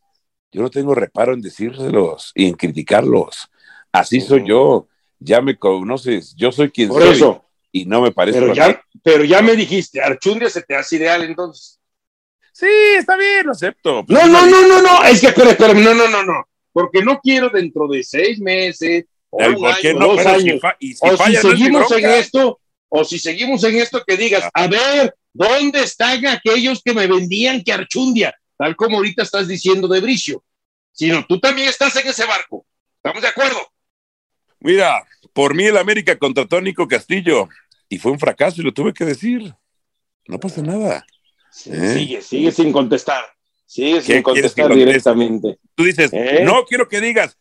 yo 0.53 0.63
no 0.63 0.71
tengo 0.71 0.95
reparo 0.95 1.35
en 1.35 1.41
decírselos 1.41 2.33
y 2.35 2.47
en 2.47 2.55
criticarlos. 2.55 3.51
Así 3.93 4.21
soy 4.21 4.47
yo. 4.47 4.87
Ya 5.19 5.41
me 5.41 5.59
conoces, 5.59 6.35
yo 6.37 6.53
soy 6.53 6.71
quien 6.71 6.91
Por 6.91 7.03
soy. 7.03 7.11
eso. 7.11 7.45
Y 7.73 7.85
no 7.87 8.01
me 8.01 8.13
parece. 8.13 8.41
Pero 8.41 8.55
ya, 8.55 8.75
que- 8.75 8.81
pero 9.03 9.25
ya 9.25 9.43
me 9.43 9.55
dijiste, 9.57 10.01
Archundia 10.01 10.49
se 10.51 10.63
te 10.63 10.75
hace 10.75 10.97
ideal 10.97 11.23
entonces. 11.23 11.79
Sí, 12.53 12.67
está 12.97 13.17
bien, 13.17 13.47
lo 13.47 13.53
acepto. 13.53 14.05
No, 14.09 14.27
no, 14.27 14.47
no, 14.47 14.67
no, 14.67 14.83
no, 14.83 15.05
es 15.05 15.21
que 15.21 15.29
espera, 15.29 15.51
espera, 15.51 15.75
no, 15.75 15.95
no, 15.95 16.09
no, 16.09 16.25
no. 16.25 16.49
Porque 16.73 17.03
no 17.03 17.21
quiero 17.21 17.51
dentro 17.51 17.87
de 17.89 18.03
seis 18.03 18.41
meses, 18.41 19.05
o 19.31 19.45
un 19.47 19.55
¿por 19.57 19.77
qué 19.79 19.91
año, 19.91 20.01
no? 20.01 20.07
dos 20.09 20.23
si 20.23 20.29
años, 20.29 20.61
fa- 20.61 20.77
y 20.81 20.95
si 20.95 20.99
o 21.03 21.17
si 21.17 21.23
no 21.23 21.29
es 21.29 21.41
seguimos 21.41 21.93
en 21.93 22.11
esto, 22.11 22.61
o 22.89 23.05
si 23.05 23.19
seguimos 23.19 23.63
en 23.65 23.77
esto 23.77 24.03
que 24.07 24.17
digas, 24.17 24.49
a 24.53 24.67
ver, 24.67 25.15
¿dónde 25.33 25.83
están 25.83 26.27
aquellos 26.27 26.83
que 26.83 26.95
me 26.95 27.07
vendían 27.07 27.63
que 27.63 27.73
Archundia? 27.73 28.35
Tal 28.57 28.75
como 28.75 28.97
ahorita 28.97 29.23
estás 29.23 29.47
diciendo 29.47 29.87
de 29.87 30.01
Bricio. 30.01 30.43
Sino 30.91 31.25
tú 31.29 31.39
también 31.39 31.69
estás 31.69 31.95
en 31.97 32.09
ese 32.09 32.25
barco. 32.25 32.67
¿Estamos 32.97 33.23
de 33.23 33.29
acuerdo? 33.29 33.59
Mira, 34.61 35.05
por 35.33 35.55
mí 35.55 35.65
el 35.65 35.77
América 35.77 36.19
contrató 36.19 36.57
a 36.57 36.61
Nico 36.61 36.89
Castillo 36.89 37.49
y 37.89 37.99
fue 37.99 38.13
un 38.13 38.19
fracaso 38.19 38.61
y 38.61 38.65
lo 38.65 38.73
tuve 38.73 38.93
que 38.93 39.05
decir. 39.05 39.55
No 40.27 40.39
pasa 40.39 40.63
nada. 40.63 41.07
¿Eh? 41.67 41.95
Sigue, 41.95 42.23
sigue 42.23 42.53
sin 42.53 42.73
contestar. 42.73 43.25
Sigue 43.67 43.97
¿Qué 43.97 44.15
sin 44.15 44.23
contestar 44.23 44.75
directamente. 44.75 45.59
Tú 45.75 45.85
dices, 45.85 46.11
¿Eh? 46.13 46.41
no 46.45 46.65
quiero 46.65 46.89
que 46.89 47.01
digas, 47.01 47.37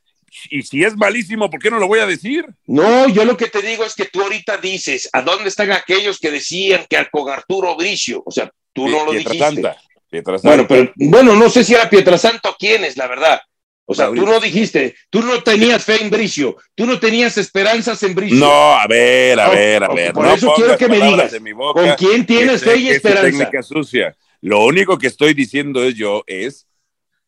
y 0.50 0.62
si 0.64 0.84
es 0.84 0.96
malísimo, 0.96 1.50
¿por 1.50 1.62
qué 1.62 1.70
no 1.70 1.80
lo 1.80 1.88
voy 1.88 2.00
a 2.00 2.06
decir? 2.06 2.46
No, 2.66 3.08
yo 3.10 3.26
lo 3.26 3.38
que 3.38 3.48
te 3.48 3.62
digo 3.62 3.84
es 3.84 3.96
que 3.96 4.06
tú 4.06 4.22
ahorita 4.22 4.58
dices, 4.58 5.10
¿a 5.14 5.22
dónde 5.22 5.50
están 5.50 5.72
aquellos 5.72 6.20
que 6.20 6.32
decían 6.32 6.86
que 6.90 6.98
con 7.12 7.30
Arturo 7.30 7.76
Bricio? 7.76 8.24
O 8.26 8.32
sea, 8.32 8.52
tú 8.74 8.88
no 8.88 9.06
lo 9.06 9.12
dijiste. 9.12 9.64
Pietrasanta. 10.10 10.50
Bueno, 10.50 10.68
pero 10.68 10.92
bueno, 10.96 11.36
no 11.36 11.50
sé 11.50 11.64
si 11.64 11.74
era 11.74 11.90
Pietrasanta 11.90 12.50
o 12.50 12.56
quién 12.58 12.84
es, 12.84 12.96
la 12.96 13.08
verdad. 13.08 13.42
O 13.90 13.96
sea, 13.96 14.06
Mauricio. 14.08 14.26
tú 14.26 14.32
no 14.34 14.40
dijiste, 14.42 14.96
tú 15.10 15.22
no 15.22 15.42
tenías 15.44 15.82
fe 15.86 16.02
en 16.04 16.10
Bricio, 16.10 16.58
tú 16.76 16.86
no 16.86 17.00
tenías 17.00 17.38
esperanzas 17.38 18.04
en 18.04 18.14
Bricio. 18.16 18.38
No, 18.38 18.74
a 18.74 18.86
ver, 18.86 19.40
a 19.40 19.46
No, 19.48 19.52
ver, 19.54 19.84
a 19.86 19.88
ver. 19.94 20.14
por 20.14 20.26
no 20.26 20.34
eso 20.34 20.54
quiero 20.58 20.78
que 20.78 20.90
me 20.90 21.00
digas, 21.00 21.34
boca, 21.56 21.82
¿Con 21.82 21.96
quién 21.96 22.26
tienes 22.26 22.62
fe 22.64 22.76
y 22.78 22.90
esperanza? 22.90 23.24
técnica 23.24 23.64
sucia. 23.64 24.14
Lo 24.42 24.66
único 24.66 24.98
que 24.98 25.08
estoy 25.08 25.34
diciendo 25.34 25.82
es 25.86 25.96
yo 25.96 26.24
es 26.28 26.68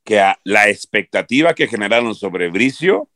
que 0.03 0.19
a- 0.19 0.37
la 0.43 0.67
expectativa 0.67 1.53
que 1.53 1.67
generaron 1.67 2.13
sobre 2.13 2.49
Bricio 2.49 3.07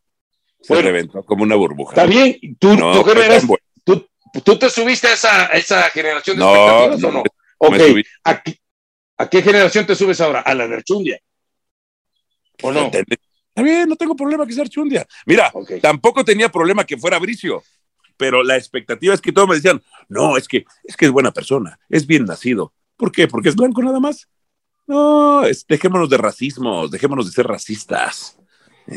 se 0.62 0.82
reventó 0.82 1.22
como 1.24 1.44
una 1.44 1.56
burbuja. 1.56 1.92
Está 1.96 2.06
bien, 2.06 2.40
tú, 2.58 2.78
No, 2.78 2.94
tú 2.94 3.04
fue 3.04 3.14
generas- 3.14 3.40
tan 3.40 3.48
bueno. 3.48 3.64
tú, 3.84 4.08
tú 4.42 4.58
te 4.58 4.70
subiste 4.70 5.08
a 5.08 5.14
esa, 5.16 5.48
a 5.52 5.58
esa 5.58 5.82
generación 5.90 6.38
de 6.38 6.44
No, 6.46 6.56
expectativas 6.56 7.04
o 7.04 7.08
no, 7.12 7.12
no? 7.18 7.24
me 7.72 7.78
Ok, 7.84 7.88
subí. 7.90 8.04
¿a 8.24 8.42
qué, 8.42 8.58
a 9.18 9.30
qué 9.30 9.42
generación 9.42 9.86
te 9.86 9.96
subes 9.96 10.22
ahora? 10.22 10.40
¿A 10.40 10.54
la 10.54 10.66
de 10.66 10.76
Archundia? 10.76 11.20
¿O 12.62 12.72
no? 12.72 12.90
Está 13.56 13.62
bien, 13.62 13.88
no 13.88 13.96
tengo 13.96 14.16
problema 14.16 14.48
que 14.48 14.54
sea 14.54 14.64
Archundia. 14.64 15.06
Mira, 15.28 15.52
tampoco 15.80 16.26
tenía 16.26 16.50
problema 16.50 16.84
que 16.86 16.98
fuera 16.98 17.20
Bricio, 17.20 17.62
pero 18.18 18.42
la 18.44 18.58
expectativa 18.58 19.14
es 19.14 19.22
que 19.22 19.32
todos 19.32 19.48
me 19.48 19.56
decían, 19.56 19.80
no, 20.10 20.38
es 20.38 20.48
que 20.48 20.66
es 20.84 20.98
que 20.98 21.06
es 21.06 21.12
buena 21.12 21.32
persona, 21.32 21.78
es 21.88 22.08
bien 22.08 22.26
nacido. 22.26 22.74
¿Por 22.98 23.12
qué? 23.12 23.28
Porque 23.28 23.50
es 23.50 23.56
blanco 23.56 23.84
nada 23.84 24.00
más. 24.00 24.28
No, 24.88 25.44
es- 25.46 25.66
dejémonos 25.68 26.10
de 26.10 26.18
racismo, 26.18 26.88
dejémonos 26.88 27.28
de 27.28 27.32
ser 27.32 27.46
racistas. 27.48 28.38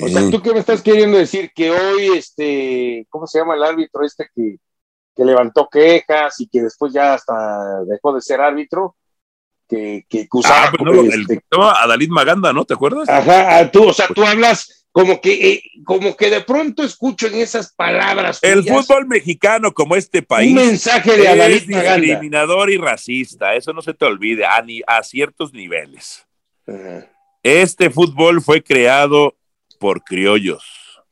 O 0.03 0.09
sea, 0.09 0.29
¿tú 0.31 0.43
qué 0.43 0.53
me 0.53 0.59
estás 0.61 0.81
queriendo 0.83 1.17
decir? 1.19 1.53
Que 1.55 1.71
hoy, 1.71 2.07
este, 2.17 3.07
¿cómo 3.11 3.27
se 3.27 3.39
llama 3.39 3.55
el 3.55 3.63
árbitro 3.63 4.05
este 4.05 4.27
que, 4.35 4.57
que 5.15 5.25
levantó 5.25 5.69
quejas 5.71 6.41
y 6.41 6.49
que 6.49 6.63
después 6.63 6.93
ya 6.95 7.15
hasta 7.15 7.85
dejó 7.87 8.15
de 8.15 8.21
ser 8.23 8.41
árbitro? 8.41 8.97
Que, 9.69 10.07
que 10.09 10.29
usaba 10.33 10.67
ah, 10.67 10.71
pues 10.71 10.83
no, 10.85 11.01
el, 11.01 11.23
este, 11.23 11.41
a 11.61 11.87
Dalit 11.89 12.11
Maganda, 12.11 12.53
¿no? 12.53 12.65
¿Te 12.65 12.75
acuerdas? 12.75 13.09
Ajá, 13.09 13.59
ah, 13.59 13.71
tú, 13.71 13.89
o 13.89 13.93
sea, 13.93 14.07
tú 14.07 14.25
hablas 14.25 14.87
como 14.93 15.21
que, 15.21 15.53
eh, 15.53 15.63
como 15.85 16.17
que 16.17 16.31
de 16.31 16.41
pronto 16.41 16.83
escucho 16.83 17.27
en 17.27 17.35
esas 17.35 17.73
palabras. 17.75 18.39
el 18.43 18.61
tuyas 18.65 18.87
fútbol 18.87 19.07
mexicano, 19.07 19.73
como 19.75 19.97
este 19.97 20.23
país, 20.23 20.51
Un 20.51 20.55
mensaje 20.69 21.17
de 21.17 21.25
es 21.25 21.29
Adalid 21.29 21.69
Maganda. 21.69 21.97
discriminador 21.97 22.71
y 22.71 22.79
racista. 22.79 23.55
Eso 23.57 23.73
no 23.73 23.83
se 23.83 23.93
te 23.93 24.05
olvide, 24.05 24.47
a, 24.47 24.63
ni- 24.63 24.83
a 24.87 25.03
ciertos 25.03 25.53
niveles. 25.53 26.27
Este 27.43 27.91
fútbol 27.91 28.41
fue 28.41 28.63
creado 28.63 29.37
por 29.79 30.03
criollos, 30.03 30.65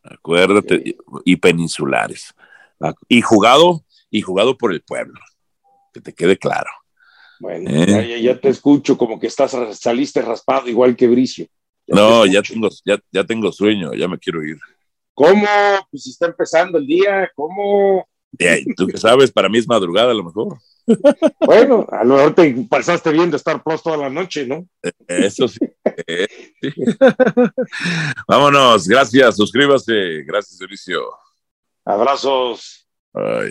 acuérdate, 0.03 0.97
y 1.25 1.37
peninsulares. 1.37 2.35
Y 3.09 3.21
jugado, 3.21 3.85
y 4.11 4.23
jugado 4.23 4.57
por 4.57 4.73
el 4.73 4.81
pueblo. 4.81 5.21
Que 5.93 6.01
te 6.01 6.15
quede 6.15 6.39
claro. 6.39 6.71
Bueno, 7.41 7.71
Eh. 7.71 8.21
ya, 8.23 8.39
te 8.39 8.49
escucho 8.49 8.97
como 8.97 9.19
que 9.19 9.27
estás 9.27 9.57
saliste 9.79 10.23
raspado 10.23 10.69
igual 10.69 10.97
que 10.97 11.09
Bricio. 11.09 11.47
Ya 11.87 11.95
No, 11.97 12.23
te 12.25 12.33
ya 12.33 12.43
tengo, 12.43 12.69
ya, 12.85 12.99
ya 13.11 13.25
tengo 13.25 13.53
sueño, 13.53 13.93
ya 13.95 14.09
me 14.09 14.19
quiero 14.19 14.45
ir. 14.45 14.57
¿Cómo? 15.15 15.47
Pues 15.91 16.07
está 16.07 16.27
empezando 16.27 16.79
el 16.79 16.87
día, 16.87 17.31
¿cómo? 17.35 18.07
Y 18.37 18.75
tú 18.75 18.87
que 18.89 18.97
sabes, 18.99 19.31
para 19.31 19.49
mí 19.49 19.59
es 19.59 19.69
madrugada 19.69 20.11
a 20.11 20.15
lo 20.15 20.25
mejor. 20.25 20.59
Bueno, 21.41 21.87
a 21.91 22.05
lo 22.05 22.17
mejor 22.17 22.35
te 22.35 22.55
pasaste 22.69 23.11
bien 23.11 23.31
de 23.31 23.39
estar 23.39 23.63
Plus 23.63 23.83
toda 23.83 23.97
la 23.97 24.11
noche, 24.11 24.47
¿no? 24.47 24.67
Eso 25.09 25.49
sí. 25.49 25.59
Eh, 26.07 26.27
sí. 26.61 26.69
Vámonos, 28.29 28.87
gracias, 28.89 29.37
suscríbase. 29.37 30.23
Gracias, 30.27 30.59
Mauricio. 30.61 31.01
Abrazos. 31.85 32.87
Ay. 33.15 33.51